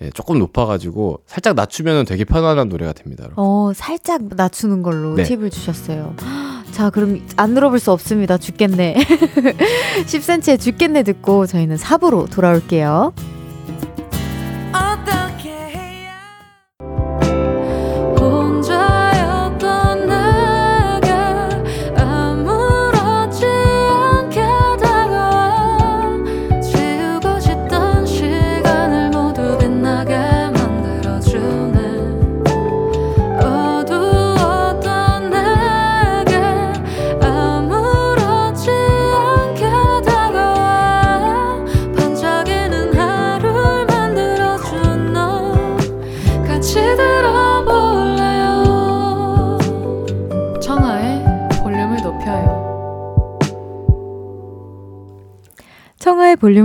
[0.01, 3.25] 네, 조금 높아가지고 살짝 낮추면 되게 편안한 노래가 됩니다.
[3.25, 3.43] 여러분.
[3.43, 5.23] 어, 살짝 낮추는 걸로 네.
[5.23, 6.15] 팁을 주셨어요.
[6.73, 8.37] 자, 그럼 안 들어볼 수 없습니다.
[8.37, 8.97] 죽겠네.
[10.07, 13.13] 10cm의 죽겠네 듣고 저희는 4부로 돌아올게요.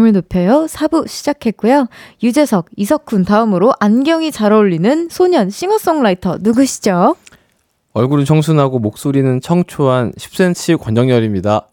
[0.10, 0.66] 볼륨을 높여요.
[0.66, 1.88] 4부 시작했고요.
[2.22, 7.16] 유재석, 이석훈 다음으로 안경이 잘 어울리는 소년 싱어송라이터 누구시죠?
[7.93, 11.68] 얼굴은 청순하고 목소리는 청초한 10cm 권정열입니다.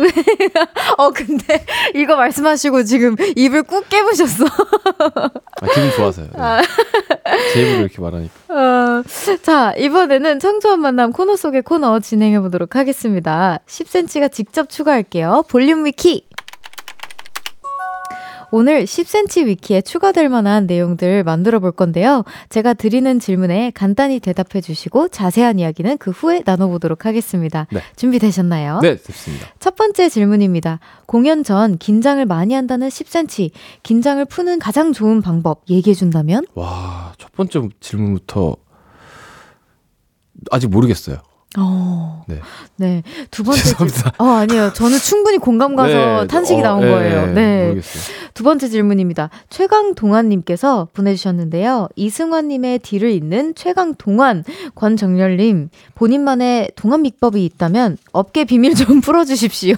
[0.96, 4.44] 어, 근데 이거 말씀하시고 지금 입을 꾹 깨부셨어.
[4.46, 6.26] 아, 기분 좋아서요.
[6.26, 6.40] 네.
[6.40, 6.62] 아.
[7.52, 8.32] 제 입으로 이렇게 말하니까.
[8.48, 9.02] 어,
[9.42, 13.58] 자, 이번에는 청초한 만남 코너 속의 코너 진행해 보도록 하겠습니다.
[13.66, 15.44] 10cm가 직접 추가할게요.
[15.48, 16.26] 볼륨 위키.
[18.50, 22.24] 오늘 10cm 위키에 추가될 만한 내용들 만들어 볼 건데요.
[22.48, 27.66] 제가 드리는 질문에 간단히 대답해 주시고 자세한 이야기는 그 후에 나눠보도록 하겠습니다.
[27.70, 27.80] 네.
[27.96, 28.80] 준비되셨나요?
[28.80, 29.46] 네, 됐습니다.
[29.58, 30.80] 첫 번째 질문입니다.
[31.06, 33.50] 공연 전 긴장을 많이 한다는 10cm.
[33.82, 36.44] 긴장을 푸는 가장 좋은 방법 얘기해 준다면?
[36.54, 38.56] 와, 첫 번째 질문부터
[40.50, 41.18] 아직 모르겠어요.
[41.58, 42.24] 어.
[42.28, 42.40] 네.
[42.76, 43.02] 네.
[43.30, 44.02] 두 번째 죄송합니다.
[44.02, 44.12] 질...
[44.18, 44.72] 어, 아니에요.
[44.72, 46.26] 저는 충분히 공감 가서 네.
[46.28, 46.90] 탄식이 어, 나온 네.
[46.90, 47.26] 거예요.
[47.32, 47.66] 네.
[47.68, 48.14] 모르겠어요.
[48.34, 49.30] 두 번째 질문입니다.
[49.48, 51.88] 최강 동안 님께서 보내 주셨는데요.
[51.96, 54.44] 이승환 님의 뒤를 잇는 최강 동안
[54.76, 59.74] 권정열 님 본인만의 동안 비법이 있다면 업계 비밀 좀 풀어 주십시오.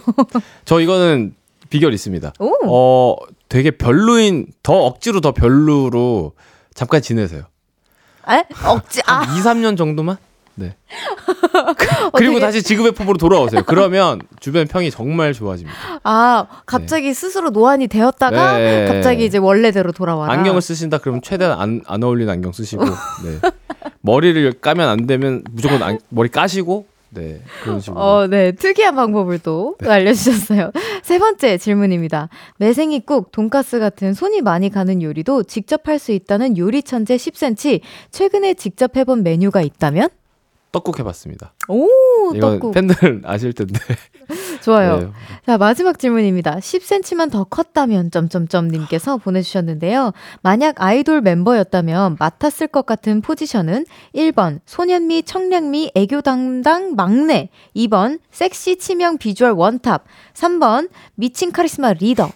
[0.67, 1.35] 저 이거는
[1.71, 2.35] 비결 있습니다.
[2.39, 2.53] 오.
[2.67, 3.17] 어,
[3.49, 6.33] 되게 별로인 더 억지로 더 별로로
[6.75, 7.45] 잠깐 지내세요.
[8.29, 8.45] 에?
[8.65, 9.25] 억지 아.
[9.25, 10.19] 2, 3년 정도만?
[10.55, 10.77] 네.
[12.15, 13.63] 그리고 다시 지금의 폼으로 돌아오세요.
[13.67, 15.77] 그러면 주변 평이 정말 좋아집니다.
[16.03, 17.15] 아, 갑자기 네.
[17.15, 18.87] 스스로 노안이 되었다가 네.
[18.87, 20.33] 갑자기 이제 원래대로 돌아와라.
[20.33, 23.51] 안경을 쓰신다 그러면 최대한 안, 안 어울리는 안경 쓰시고 네.
[24.03, 28.01] 머리를 까면 안 되면 무조건 안, 머리 까시고 네, 그런 식으로.
[28.01, 28.53] 어, 네.
[28.53, 29.89] 특이한 방법을 또 네.
[29.91, 30.73] 알려주셨어요.
[31.03, 32.31] 세 번째 질문입니다.
[32.57, 37.81] 매생이국, 돈가스 같은 손이 많이 가는 요리도 직접 할 수 있다는 요리 천재 10cm.
[38.11, 40.09] 최근에 직접 해본 메뉴가 있다면?
[40.73, 41.55] 떡국 해봤습니다.
[41.69, 41.87] 오,
[42.41, 42.73] 떡국.
[42.73, 43.79] 팬들 아실 텐데.
[44.63, 44.99] 좋아요.
[44.99, 45.09] 네.
[45.45, 46.57] 자, 마지막 질문입니다.
[46.57, 50.13] 10cm만 더 컸다면, 점점점 님께서 보내주셨는데요.
[50.41, 57.51] 만약 아이돌 멤버였다면 맡았을 것 같은 포지션은 1번, 소년미, 청량미, 애교 담당 막내.
[57.77, 60.05] 2번, 섹시 치명 비주얼 원탑.
[60.33, 62.31] 3번, 미친 카리스마 리더.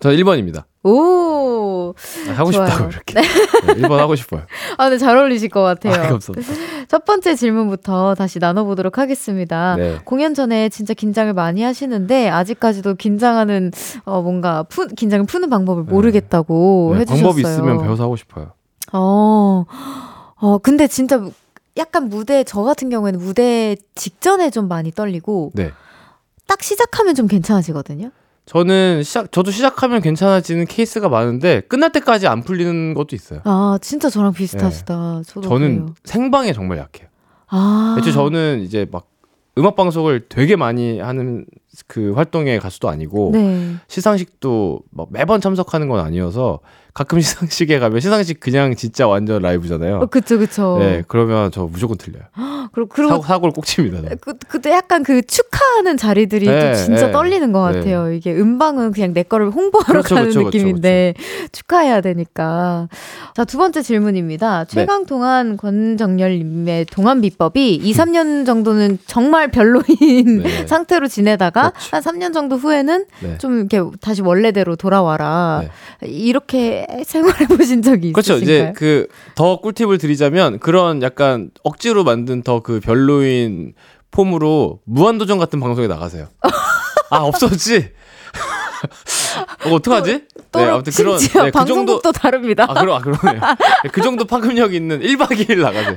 [0.00, 0.64] 저 1번입니다.
[0.88, 1.94] 오.
[2.28, 2.68] 아, 하고 좋아요.
[2.68, 3.14] 싶다고 이렇게.
[3.14, 3.22] 네.
[3.22, 4.42] 네, 1번 하고 싶어요.
[4.78, 5.94] 아, 네, 잘 어울리실 것 같아요.
[5.94, 6.52] 아, 감사합니다.
[6.88, 9.76] 첫 번째 질문부터 다시 나눠보도록 하겠습니다.
[9.76, 9.98] 네.
[10.04, 13.72] 공연 전에 진짜 긴장을 많이 하시는데, 아직까지도 긴장하는,
[14.04, 15.92] 어, 뭔가, 푸, 긴장을 푸는 방법을 네.
[15.92, 17.22] 모르겠다고 네, 해주셨어요.
[17.24, 18.52] 방법이 있으면 배워서 하고 싶어요.
[18.92, 19.64] 어,
[20.36, 21.20] 어, 근데 진짜
[21.76, 25.72] 약간 무대, 저 같은 경우에는 무대 직전에 좀 많이 떨리고, 네.
[26.46, 28.10] 딱 시작하면 좀 괜찮아지거든요.
[28.48, 33.40] 저는 시작 저도 시작하면 괜찮아지는 케이스가 많은데 끝날 때까지 안 풀리는 것도 있어요.
[33.44, 35.22] 아 진짜 저랑 비슷하시다.
[35.26, 35.40] 네.
[35.42, 35.94] 저는 그래요.
[36.04, 37.08] 생방에 정말 약해요.
[37.48, 37.96] 아.
[37.98, 39.06] 애초에 저는 이제 막
[39.58, 41.44] 음악 방송을 되게 많이 하는
[41.86, 43.74] 그 활동의 가수도 아니고 네.
[43.86, 46.60] 시상식도 막 매번 참석하는 건 아니어서
[46.94, 49.98] 가끔 시상식에 가면 시상식 그냥 진짜 완전 라이브잖아요.
[49.98, 50.78] 어, 그쵸, 그쵸.
[50.80, 52.24] 네, 그러면 저 무조건 틀려요.
[52.72, 54.02] 그리고, 그리고 사고, 사고를 꼭 칩니다.
[54.20, 57.78] 그, 그때 약간 그 축하하는 자리들이 네, 또 진짜 네, 떨리는 것 네.
[57.78, 58.08] 같아요.
[58.08, 58.16] 네.
[58.16, 62.88] 이게 음방은 그냥 내 거를 홍보하러 그렇죠, 가는 그렇죠, 그렇죠 느낌인데 그렇죠, 축하해야 되니까.
[63.34, 64.64] 자, 두 번째 질문입니다.
[64.64, 64.74] 네.
[64.74, 70.66] 최강 동안 권정열님의 동안 비법이 2, 3년 정도는 정말 별로인 네.
[70.66, 71.88] 상태로 지내다가 그렇죠.
[71.96, 73.06] 한 3년 정도 후에는
[73.38, 75.62] 좀 이렇게 다시 원래대로 돌아와라.
[76.02, 78.34] 이렇게 생활해 보신 적이 그렇죠.
[78.36, 78.72] 있으신가요?
[78.72, 78.72] 그렇죠.
[78.72, 83.74] 이제 그 더 꿀팁을 드리자면 그런 약간 억지로 만든 더 그 별로인
[84.10, 86.28] 폼으로 무한도전 같은 방송에 나가세요.
[87.10, 87.90] 아 없었지?
[89.72, 90.22] 어, 어떡하지?
[90.52, 92.66] 또, 네, 아무튼 그런 네, 그 정도, 다릅니다.
[92.68, 93.40] 아, 그럼 아, 그러네요.
[93.84, 95.94] 네, 그 정도 파급력 있는 1박 2일 나가세요.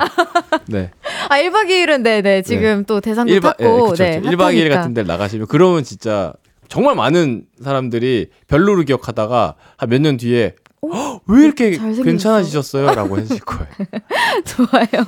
[0.68, 0.92] 네.
[1.30, 2.42] 아, 1박 2일은 네, 네.
[2.42, 2.84] 지금 네.
[2.88, 6.34] 또 대상도 1박, 탔고 네, 그쵸, 네, 1박 2일 같은 데 나가시면 그러면 진짜
[6.68, 10.56] 정말 많은 사람들이 별로로 기억하다가 한 몇 년 뒤에
[11.28, 12.96] 왜 이렇게 괜찮아지셨어요?
[12.96, 13.68] 라고 해주실 거예요.
[14.46, 15.06] 좋아요.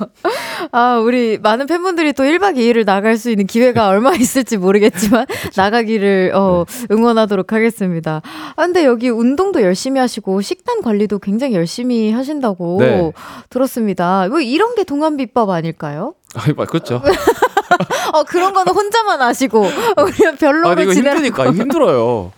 [0.70, 6.32] 아, 우리 많은 팬분들이 또 1박 2일을 나갈 수 있는 기회가 얼마 있을지 모르겠지만, 나가기를,
[6.34, 6.86] 어, 네.
[6.92, 8.22] 응원하도록 하겠습니다.
[8.54, 13.12] 아, 근데 여기 운동도 열심히 하시고, 식단 관리도 굉장히 열심히 하신다고 네.
[13.50, 14.28] 들었습니다.
[14.28, 16.14] 뭐 이런 게 동안비법 아닐까요?
[16.36, 17.02] 아, 그렇죠.
[18.14, 19.66] 어, 그런 거는 혼자만 아시고,
[20.00, 22.30] 우리가 별로 아, 이거 힘드니까, 힘들어요.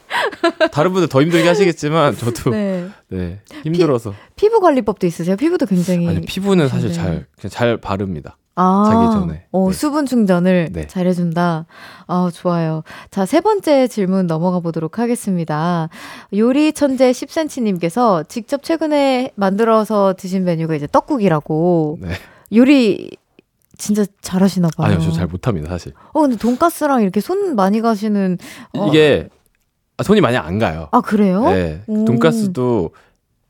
[0.72, 2.50] 다른 분들 더 힘들게 하시겠지만, 저도.
[2.50, 2.88] 네.
[3.08, 4.14] 네 힘들어서.
[4.34, 5.36] 피, 부 관리법도 있으세요?
[5.36, 6.08] 피부도 굉장히.
[6.08, 8.36] 아니, 피부는 사실 잘, 그냥 잘 바릅니다.
[8.58, 9.44] 아, 자기 전에.
[9.52, 9.74] 어, 네.
[9.74, 10.86] 수분 충전을 네.
[10.86, 11.66] 잘 해준다.
[12.06, 12.82] 아, 좋아요.
[13.10, 15.88] 자, 세 번째 질문 넘어가 보도록 하겠습니다.
[16.34, 21.98] 요리 천재 10cm님께서 직접 최근에 만들어서 드신 메뉴가 이제 떡국이라고.
[22.00, 22.08] 네.
[22.54, 23.10] 요리
[23.78, 24.86] 진짜 잘하시나 봐요.
[24.94, 25.92] 아니요, 저 잘 못합니다, 사실.
[26.14, 28.38] 어, 근데 돈가스랑 이렇게 손 많이 가시는
[28.72, 28.88] 어.
[28.88, 29.28] 이게
[29.98, 30.88] 아, 손이 많이 안 가요.
[30.92, 31.48] 아 그래요?
[31.50, 32.04] 네, 오.
[32.04, 32.90] 돈가스도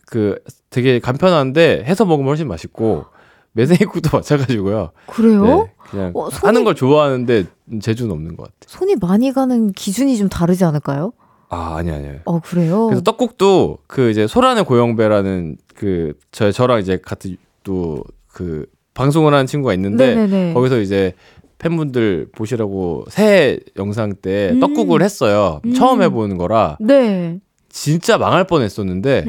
[0.06, 0.38] 그
[0.70, 3.06] 되게 간편한데 해서 먹으면 훨씬 맛있고
[3.52, 4.90] 매생이국도 마찬가지고요.
[5.06, 5.44] 그래요?
[5.44, 6.40] 네, 그냥 어, 손이...
[6.44, 7.44] 하는 걸 좋아하는데
[7.80, 8.56] 재주는 없는 것 같아요.
[8.66, 11.12] 손이 많이 가는 기준이 좀 다르지 않을까요?
[11.48, 12.20] 아 아니 아니요.
[12.24, 12.86] 어 그래요?
[12.86, 18.02] 그래서 떡국도 그 이제 소란의 고영배라는 그 저 저랑 이제 같은 또
[18.36, 20.52] 그 방송을 하는 친구가 있는데 네네네.
[20.52, 21.14] 거기서 이제
[21.58, 24.60] 팬분들 보시라고 새해 영상 때 음.
[24.60, 25.60] 떡국을 했어요.
[25.64, 25.74] 음.
[25.74, 26.76] 처음 해보는 거라.
[26.80, 27.38] 네.
[27.68, 29.26] 진짜 망할 뻔했었는데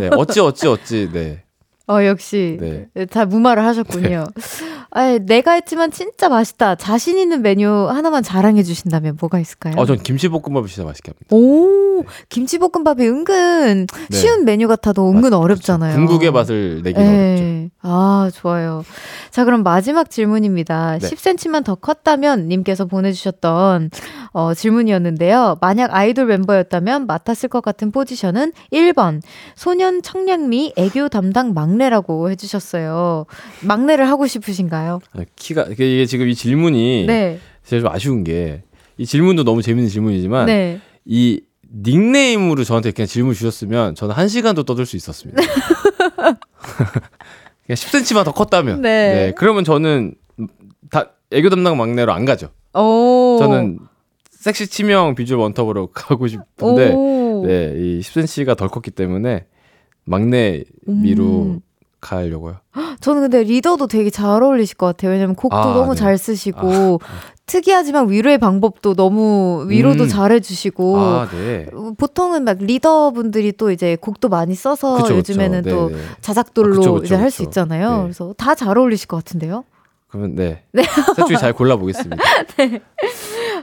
[0.00, 1.44] 네, 어찌 어찌 어찌 네.
[1.88, 3.06] 어 역시 네.
[3.06, 4.26] 다 무마를 하셨군요.
[4.34, 4.42] 네.
[4.94, 6.74] 아, 내가 했지만 진짜 맛있다.
[6.74, 9.74] 자신 있는 메뉴 하나만 자랑해 주신다면 뭐가 있을까요?
[9.78, 11.34] 어, 전 김치볶음밥 진짜 맛있게 합니다.
[11.34, 12.08] 오, 네.
[12.28, 14.16] 김치볶음밥이 은근 네.
[14.16, 15.94] 쉬운 메뉴 같아도 은근 맞, 어렵잖아요.
[15.94, 16.06] 그렇죠.
[16.06, 17.08] 궁극의 맛을 내기 네.
[17.08, 17.72] 어렵죠.
[17.84, 18.84] 아, 좋아요.
[19.30, 20.98] 자, 그럼 마지막 질문입니다.
[20.98, 21.08] 네.
[21.08, 23.90] 10cm만 더 컸다면 님께서 보내주셨던
[24.32, 25.56] 어, 질문이었는데요.
[25.60, 29.22] 만약 아이돌 멤버였다면 맡았을 것 같은 포지션은 1번
[29.56, 33.26] 소년 청량미 애교 담당 막내 라고 해주셨어요.
[33.62, 35.00] 막내를 하고 싶으신가요?
[35.12, 37.38] 아, 키가 이게 지금 이 질문이 네.
[37.64, 38.62] 제가 좀 아쉬운 게
[38.98, 40.80] 이 질문도 너무 재밌는 질문이지만 네.
[41.04, 41.40] 이
[41.74, 45.40] 닉네임으로 저한테 그냥 질문 주셨으면 저는 한 시간도 떠들 수 있었습니다.
[47.66, 48.82] 그냥 10cm만 더 컸다면.
[48.82, 49.14] 네.
[49.14, 49.32] 네.
[49.36, 50.14] 그러면 저는
[50.90, 52.50] 다 애교 담당 막내로 안 가죠.
[52.74, 53.38] 오.
[53.40, 53.78] 저는
[54.30, 57.44] 섹시 치명 비주얼 원톱으로 가고 싶은데 오.
[57.46, 59.46] 네, 이 10cm가 덜 컸기 때문에
[60.04, 61.60] 막내 미로 음.
[62.02, 62.56] 가려고요.
[63.00, 65.12] 저는 근데 리더도 되게 잘 어울리실 것 같아요.
[65.12, 66.00] 왜냐면 곡도 아, 너무 네.
[66.00, 67.06] 잘 쓰시고 아,
[67.46, 70.08] 특이하지만 위로의 방법도 너무 위로도 음.
[70.08, 71.66] 잘 해주시고 아, 네.
[71.96, 75.76] 보통은 막 리더분들이 또 이제 곡도 많이 써서 그쵸, 요즘에는 그쵸.
[75.76, 76.02] 또 네, 네.
[76.20, 77.96] 자작돌로 아, 이제 할 수 있잖아요.
[77.96, 78.02] 네.
[78.02, 79.64] 그래서 다 잘 어울리실 것 같은데요.
[80.08, 80.64] 그러면 네.
[80.72, 80.82] 네.
[81.16, 82.22] 셋 중에 잘 골라보겠습니다.
[82.58, 82.80] 네.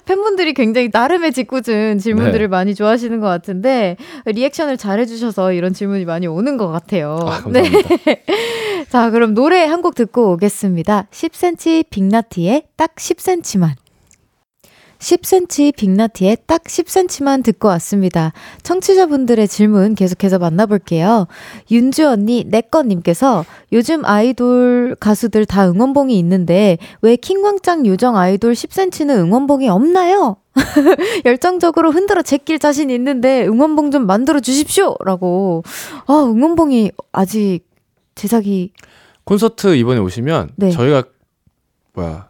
[0.06, 2.48] 팬분들이 굉장히 나름의 짓궂은 질문들을 네.
[2.48, 7.20] 많이 좋아하시는 것 같은데 리액션을 잘 해주셔서 이런 질문이 많이 오는 것 같아요.
[7.24, 7.64] 아, 네.
[8.90, 11.08] 자, 그럼 노래 한 곡 듣고 오겠습니다.
[11.12, 13.70] 10cm 빅나티의 딱 10cm만.
[15.00, 18.34] 10cm 빅나티의 딱 10cm만 듣고 왔습니다.
[18.64, 21.28] 청취자분들의 질문 계속해서 만나볼게요.
[21.72, 29.70] 윤주 언니, 내꺼님께서 요즘 아이돌 가수들 다 응원봉이 있는데 왜 킹광짱 요정 아이돌 10cm는 응원봉이
[29.70, 30.38] 없나요?
[31.26, 34.96] 열정적으로 흔들어 제낄 자신 있는데 응원봉 좀 만들어 주십시오!
[35.06, 35.64] 라고.
[36.08, 37.62] 아, 응원봉이 아직
[38.16, 38.74] 제작이.
[39.24, 40.72] 콘서트 이번에 오시면 네.
[40.72, 41.04] 저희가
[41.94, 42.29] 뭐야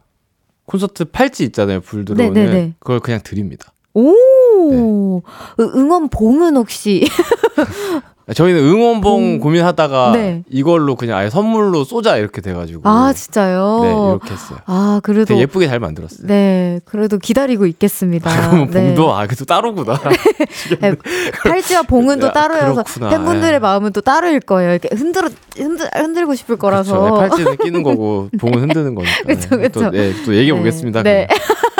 [0.70, 1.82] 콘서트 팔찌 있잖아요.
[1.82, 2.76] 불 들어오는 네네네.
[2.80, 3.74] 그걸 그냥 드립니다.
[3.96, 5.22] 오
[5.58, 5.64] 네.
[5.64, 7.08] 응원 봉은 혹시
[8.34, 9.40] 저희는 응원봉 음.
[9.40, 10.44] 고민하다가 네.
[10.50, 12.82] 이걸로 그냥 아예 선물로 쏘자 이렇게 돼가지고.
[12.84, 13.80] 아 진짜요?
[13.82, 14.60] 네 이렇게 했어요.
[14.66, 16.28] 아 그래도 예쁘게 잘 만들었어요.
[16.28, 18.30] 네 그래도 기다리고 있겠습니다.
[18.30, 18.88] 아, 그러면 네.
[18.88, 20.00] 봉도 아 그래도 따로구나.
[20.82, 20.94] 네,
[21.44, 23.60] 팔찌와 봉은 또 따로여서 팬분들의 네.
[23.60, 24.72] 마음은 또 따로일 거예요.
[24.72, 27.00] 이렇게 흔들어 흔들 흔들고 싶을 거라서.
[27.00, 29.14] 그쵸, 네, 팔찌는 끼는 거고 봉은 흔드는 거니까.
[29.26, 29.80] 그렇죠 그렇죠.
[29.82, 31.04] 또, 네, 또 얘기해 보겠습니다.
[31.04, 31.28] 네.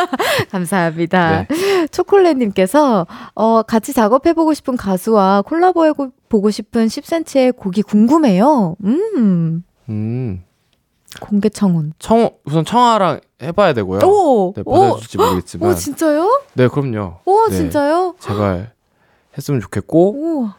[0.52, 1.46] 감사합니다.
[1.50, 1.88] 네.
[1.88, 8.76] 초콜릿님께서 어, 같이 작업해보고 싶은 가수와 콜라보해보고 싶은 10cm의 곡이 궁금해요.
[8.84, 9.64] 음.
[9.90, 10.44] 음.
[11.20, 11.94] 공개 청혼.
[12.00, 14.00] 청 우선 청아랑 해봐야 되고요.
[14.06, 15.70] 오, 네, 받아줄지 오, 모르겠지만.
[15.72, 16.42] 오 진짜요?
[16.54, 17.20] 네 그럼요.
[17.26, 18.16] 오 네, 진짜요?
[18.20, 18.74] 제발
[19.38, 20.12] 했으면 좋겠고.
[20.12, 20.50] 오.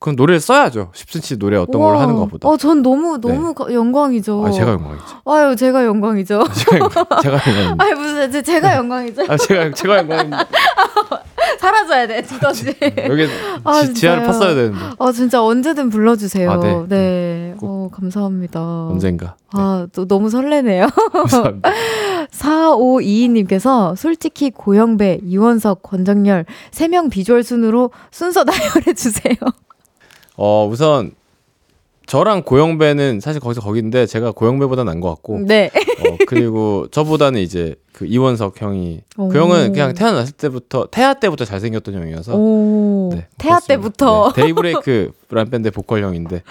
[0.00, 0.92] 그럼 노래를 써야죠.
[0.94, 2.48] 10cm 노래 어떤 걸 하는 것보다.
[2.48, 3.74] 어, 전 너무 너무 네.
[3.74, 4.46] 영광이죠.
[4.46, 5.04] 아, 제가 영광이죠.
[5.26, 6.42] 아유, 제가 영광이죠.
[6.54, 7.86] 제가 영광, 제가 영광.
[7.86, 9.22] 아니 무슨 제가 영광이죠.
[9.28, 10.46] 아, 제가 제가 영광입니다.
[11.60, 12.74] 사라져야 돼, 두더지.
[13.08, 13.28] 여기
[13.64, 14.78] 아, 지, 하를 팠어야 되는데.
[14.98, 16.50] 아, 진짜 언제든 불러 주세요.
[16.50, 16.86] 아, 네.
[16.88, 17.54] 네.
[17.60, 18.60] 어, 감사합니다.
[18.86, 19.36] 언젠가.
[19.52, 20.88] 아, 또 너무 설레네요.
[21.12, 21.70] 감사합니다.
[22.32, 29.34] 4522님께서 솔직히 고영배, 이원석, 권정열 3명 비주얼 순으로 순서 나열해 주세요.
[30.42, 31.12] 어, 우선
[32.06, 35.40] 저랑 고영배는 사실 거기서 거긴데 제가 고영배보다 난 것 같고.
[35.46, 35.70] 네.
[36.00, 39.28] 어, 그리고 저보다는 이제 그 이원석 형이 오.
[39.28, 42.32] 그 형은 그냥 태어났을 때부터 태아 때부터 잘생겼던 형이어서.
[43.12, 44.32] 네, 태아 때부터.
[44.34, 46.36] 네, 데이브레이크 라는 밴드 보컬 형인데.
[46.36, 46.42] 네.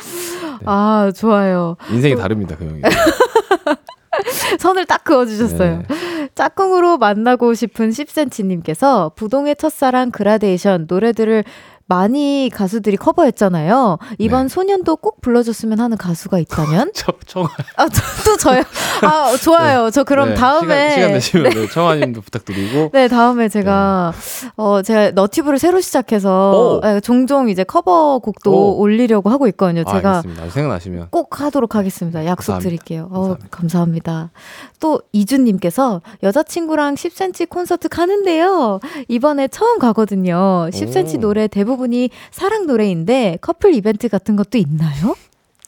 [0.65, 1.75] 아 좋아요.
[1.91, 2.21] 인생이 또...
[2.21, 2.81] 다릅니다 그 형이.
[4.59, 5.83] 선을 딱 그어주셨어요.
[5.87, 6.29] 네.
[6.35, 11.43] 짝꿍으로 만나고 싶은 10cm님께서 부동의 첫사랑 그라데이션 노래들을
[11.89, 13.97] 많이 가수들이 커버했잖아요.
[14.19, 14.53] 이번 네.
[14.53, 16.91] 소년도 꼭 불러줬으면 하는 가수가 있다면?
[16.93, 18.61] 저, 청 아, 저, 또 저요?
[19.01, 19.85] 아, 좋아요.
[19.85, 19.91] 네.
[19.91, 20.35] 저 그럼 네.
[20.35, 20.91] 다음에.
[20.91, 22.91] 시간, 시간 되시면 네, 청아님도 부탁드리고.
[22.93, 24.49] 네, 다음에 제가, 네.
[24.55, 28.79] 어, 제가 너튜브를 새로 시작해서 네, 종종 이제 커버곡도 오.
[28.79, 29.81] 올리려고 하고 있거든요.
[29.87, 30.17] 아, 제가.
[30.17, 30.49] 알겠습니다.
[30.51, 31.07] 생각나시면.
[31.09, 32.23] 꼭 하도록 하겠습니다.
[32.25, 32.69] 약속 감사합니다.
[32.69, 33.09] 드릴게요.
[33.11, 33.45] 어, 감사합니다.
[33.45, 34.31] 어, 감사합니다.
[34.79, 38.79] 또 이준님께서 여자친구랑 10cm 콘서트 가는데요.
[39.07, 40.69] 이번에 처음 가거든요.
[40.71, 41.21] 10cm 오.
[41.21, 45.15] 노래 대부분 부분이 사랑 노래인데 커플 이벤트 같은 것도 있나요?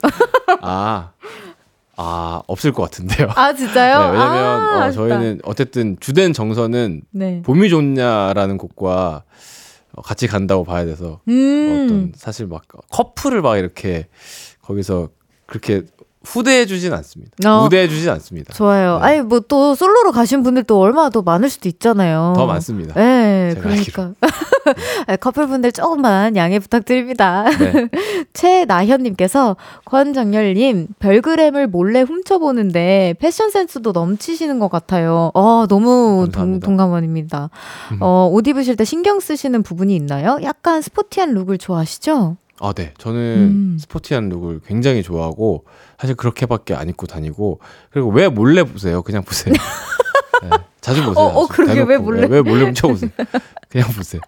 [0.60, 1.12] 아.
[1.96, 3.28] 아, 없을 것 같은데요.
[3.34, 3.98] 아, 진짜요?
[3.98, 7.42] 네, 왜냐면, 아, 어, 저희는 어쨌든 주된 정서는 네.
[7.42, 9.24] 봄이 좋냐라는 곡과
[10.02, 11.84] 같이 간다고 봐야 돼서 음.
[11.84, 14.08] 어떤 사실 막 커플을 막 이렇게
[14.62, 15.10] 거기서
[15.46, 15.82] 그렇게
[16.24, 17.32] 후대해 주진 않습니다.
[17.46, 17.62] 어.
[17.62, 18.52] 무대해 주진 않습니다.
[18.54, 18.98] 좋아요.
[18.98, 19.04] 네.
[19.06, 22.32] 아니 뭐 또 솔로로 가신 분들도 얼마나 더 많을 수도 있잖아요.
[22.36, 22.94] 더 많습니다.
[22.94, 24.12] 네, 그러니까
[25.08, 27.44] 네, 커플분들 조금만 양해 부탁드립니다.
[27.58, 27.88] 네.
[28.32, 35.30] 최나현님께서 권정열님 별그램을 몰래 훔쳐보는데 패션 센스도 넘치시는 것 같아요.
[35.34, 37.50] 어 너무 동, 동감원입니다.
[37.92, 37.98] 음.
[38.00, 40.38] 어, 옷 입으실 때 신경 쓰시는 부분이 있나요?
[40.42, 42.36] 약간 스포티한 룩을 좋아하시죠?
[42.62, 42.94] 아, 네.
[42.96, 43.76] 저는 음.
[43.80, 45.64] 스포티한 룩을 굉장히 좋아하고
[45.98, 47.58] 사실 그렇게밖에 안 입고 다니고
[47.90, 49.02] 그리고 왜 몰래 보세요?
[49.02, 49.52] 그냥 보세요.
[50.42, 50.50] 네,
[50.80, 51.24] 자주 보세요.
[51.24, 52.24] 어, 어 그러게 왜 몰래?
[52.28, 53.10] 왜 몰래 훔쳐보세요?
[53.68, 54.20] 그냥 보세요.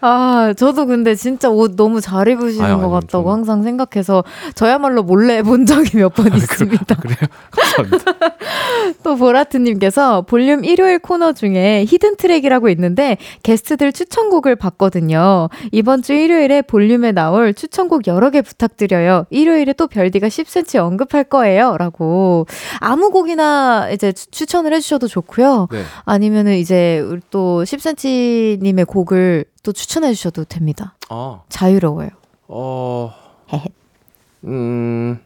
[0.00, 3.32] 아, 저도 근데 진짜 옷 너무 잘 입으시는 아유, 것 아니요, 같다고 저는...
[3.32, 4.24] 항상 생각해서
[4.54, 6.94] 저야말로 몰래 본 적이 몇번 아, 있습니다.
[6.94, 7.28] 그, 그래요?
[7.50, 8.12] 감사합니다.
[9.02, 15.48] 또 보라트님께서 볼륨 일요일 코너 중에 히든 트랙이라고 있는데 게스트들 추천곡을 봤거든요.
[15.72, 19.26] 이번 주 일요일에 볼륨에 나올 추천곡 여러 개 부탁드려요.
[19.30, 21.76] 일요일에 또 별디가 10cm 언급할 거예요.
[21.78, 22.46] 라고
[22.78, 25.68] 아무 곡이나 이제 추천을 해주셔도 좋고요.
[25.70, 25.82] 네.
[26.04, 30.96] 아니면은 이제 또 10cm님의 곡을 또 추천해 주셔도 됩니다.
[31.08, 31.44] 어.
[31.48, 32.10] 자유로워요.
[32.48, 33.14] 어.
[34.44, 35.20] 음.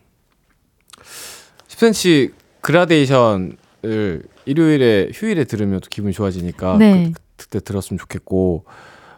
[1.68, 7.12] 10cm 그라데이션을 일요일에 휴일에 들으면 또 기분이 좋아지니까 네.
[7.12, 8.64] 그, 그때 들었으면 좋겠고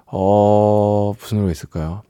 [0.07, 2.03] 어 무슨 노래가 있을까요?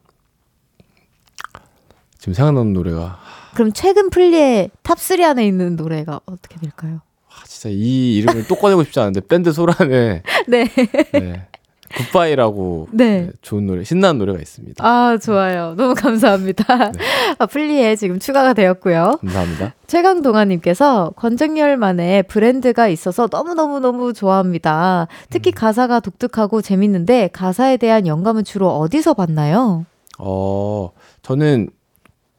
[2.18, 3.18] 지금 생각나는 노래가
[3.54, 7.00] 그럼 최근 플리의 top 3 안에 있는 노래가 어떻게 될까요?
[7.28, 10.68] 아, 진짜 이 이름을 또 꺼내고 싶지 않은데 밴드 소란의 네.
[11.12, 11.48] 네.
[11.94, 13.22] 굿바이라고 네.
[13.22, 13.30] 네.
[13.42, 14.86] 좋은 노래, 신나는 노래가 있습니다.
[14.86, 15.74] 아, 좋아요.
[15.76, 16.92] 너무 감사합니다.
[16.92, 16.98] 네.
[17.38, 19.18] 아, 플리에 지금 추가가 되었고요.
[19.20, 19.74] 감사합니다.
[19.86, 25.08] 최강동아님께서 권정열만의 브랜드가 있어서 너무너무너무 좋아합니다.
[25.30, 25.54] 특히 음.
[25.54, 29.86] 가사가 독특하고 재밌는데 가사에 대한 영감은 주로 어디서 받나요?
[30.18, 30.90] 어,
[31.22, 31.68] 저는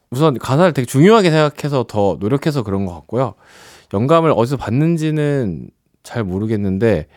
[0.09, 3.33] 우선 가사를 되게 중요하게 생각해서 더 노력해서 그런 것 같고요.
[3.93, 5.69] 영감을 어디서 받는지는
[6.03, 7.07] 잘 모르겠는데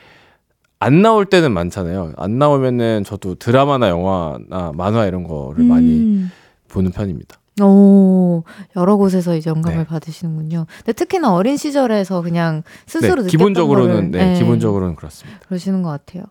[0.80, 2.14] 안 나올 때는 많잖아요.
[2.16, 5.68] 안 나오면은 저도 드라마나 영화나 만화 이런 거를 음.
[5.68, 6.24] 많이
[6.68, 7.36] 보는 편입니다.
[7.62, 8.42] 오,
[8.76, 9.84] 여러 곳에서 이제 영감을 네.
[9.84, 10.64] 받으시는군요.
[10.78, 15.38] 근데 특히나 어린 시절에서 그냥 스스로 네, 기본적으로는 네, 네, 기본적으로는 그렇습니다.
[15.46, 16.24] 그러시는 것 같아요.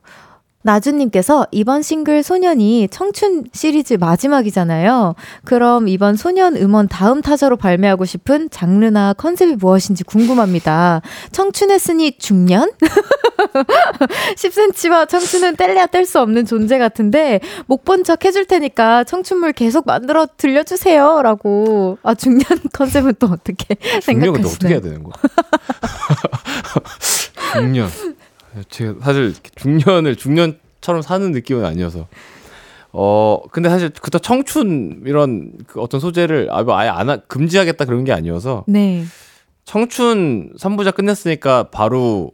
[0.62, 5.16] 나주님께서 이번 싱글 소년이 청춘 시리즈 마지막이잖아요.
[5.45, 11.01] 그럼 이번 소년 음원 다음 타자로 발매하고 싶은 장르나 컨셉이 무엇인지 궁금합니다.
[11.32, 12.72] 청춘했으니 중년?
[14.36, 19.86] 10cm와 청춘은 뗄래야 뗄 수 없는 존재 같은데 못 본 척 해줄 테니까 청춘물 계속
[19.86, 21.22] 만들어 들려주세요.
[21.22, 21.97] 라고.
[22.03, 22.43] 아, 중년
[22.74, 24.34] 컨셉은 또 어떻게 생각하시나요?
[24.34, 25.14] 중년은 어떻게 해야 되는 거야?
[27.53, 27.89] 중년.
[28.70, 32.07] 제가 사실 중년을 중년처럼 사는 느낌은 아니어서.
[32.91, 37.86] 어 근데 사실 그때 청춘 이런 그 어떤 소재를 아, 뭐 아예 안 하, 금지하겠다
[37.86, 39.05] 그런 게 아니어서 네.
[39.66, 42.32] 청춘 3부작 끝냈으니까 바로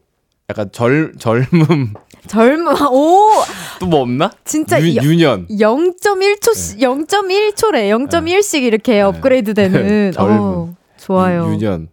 [0.49, 1.93] 약간 절 젊음
[2.27, 4.31] 젊음 오또 뭐 없나?
[4.45, 6.85] 진짜 유, 유년 0.1초 네.
[6.85, 9.01] 0.1초래 0.1씩 이렇게 네.
[9.01, 10.11] 업그레이드 되는 네.
[10.15, 11.47] 젊음 어, 좋아요.
[11.49, 11.89] 유, 유년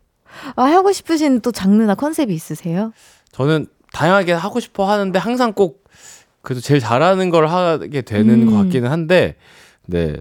[0.54, 2.92] 아 하고 싶으신 또 장르나 컨셉이 있으세요?
[3.32, 5.84] 저는 다양하게 하고 싶어 하는데 항상 꼭
[6.40, 8.50] 그래도 제일 잘하는 걸 하게 되는 음.
[8.50, 9.36] 것 같기는 한데
[9.86, 10.16] 네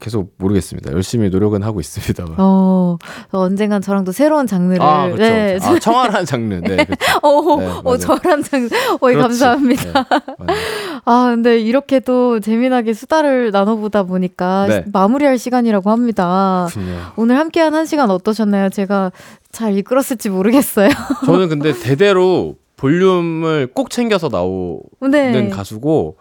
[0.00, 0.92] 계속 모르겠습니다.
[0.92, 2.24] 열심히 노력은 하고 있습니다.
[2.38, 2.98] 어,
[3.30, 4.80] 언젠간 저랑 또 새로운 장르를.
[4.80, 5.22] 아, 그렇죠.
[5.22, 5.58] 네.
[5.60, 6.54] 아, 청아란 장르.
[6.54, 6.84] 네.
[6.84, 6.94] 그렇죠.
[7.22, 8.68] 어, 네, 어, 저란 장르.
[9.00, 9.92] 어이, 감사합니다.
[9.92, 10.54] 네,
[11.04, 14.84] 아, 근데 이렇게 또 재미나게 수다를 나눠보다 보니까 네.
[14.92, 16.68] 마무리할 시간이라고 합니다.
[16.70, 16.98] 그렇군요.
[17.16, 18.70] 오늘 함께한 한 시간 어떠셨나요?
[18.70, 19.10] 제가
[19.50, 20.90] 잘 이끌었을지 모르겠어요.
[21.26, 25.48] 저는 근데 대대로 볼륨을 꼭 챙겨서 나오는 네.
[25.50, 26.16] 가수고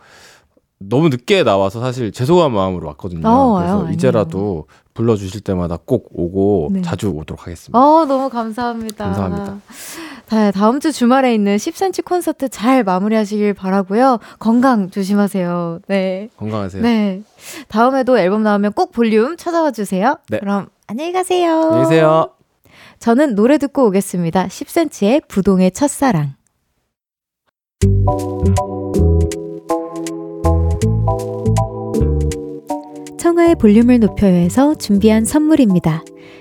[0.80, 3.28] 너무 늦게 나와서 사실 죄송한 마음으로 왔거든요.
[3.28, 6.82] 어, 그래서 와요, 이제라도 불러주실 때마다 꼭 오고 네.
[6.82, 7.80] 자주 오도록 하겠습니다.
[7.80, 9.06] 어, 너무 감사합니다.
[9.06, 9.58] 감사합니다.
[10.30, 14.20] 네, 다음 주 주말에 있는 10cm 콘서트 잘 마무리하시길 바라고요.
[14.40, 15.80] 건강 조심하세요.
[15.88, 16.30] 네.
[16.38, 16.82] 건강하세요.
[16.82, 17.22] 네.
[17.70, 20.18] 다음에도 앨범 나오면 꼭 볼륨 찾아와 주세요.
[20.30, 20.40] 네.
[20.40, 21.62] 그럼 안녕히 가세요.
[21.62, 22.32] 안녕히 계세요.
[23.00, 24.48] 저는 노래 듣고 오겠습니다.
[24.48, 26.37] 10cm의 부동의 첫사랑.
[33.20, 36.04] 청하의 볼륨을 높여요해서 준비한 선물입니다.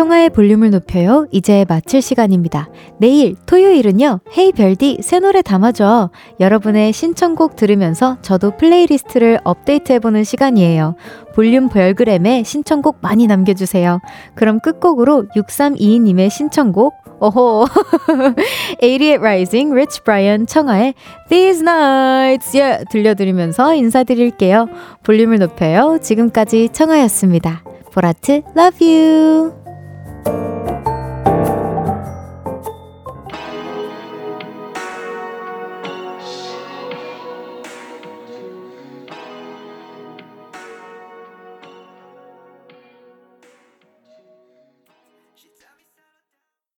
[0.00, 1.26] 청하의 볼륨을 높여요.
[1.30, 2.70] 이제 마칠 시간입니다.
[2.96, 4.20] 내일 토요일은요.
[4.34, 6.08] Hey 별디 새 노래 담아줘.
[6.40, 10.94] 여러분의 신청곡 들으면서 저도 플레이리스트를 업데이트해보는 시간이에요.
[11.34, 14.00] 볼륨 별그램에 신청곡 많이 남겨주세요.
[14.34, 17.66] 그럼 끝곡으로 6322님의 신청곡 오호
[18.80, 20.94] 88 Rising Rich Brian 청하의
[21.28, 24.66] These Nights yeah, 들려드리면서 인사드릴게요.
[25.02, 25.98] 볼륨을 높여요.
[26.00, 27.64] 지금까지 청하였습니다.
[27.92, 29.69] 보라트 love.
[30.24, 30.59] Bye.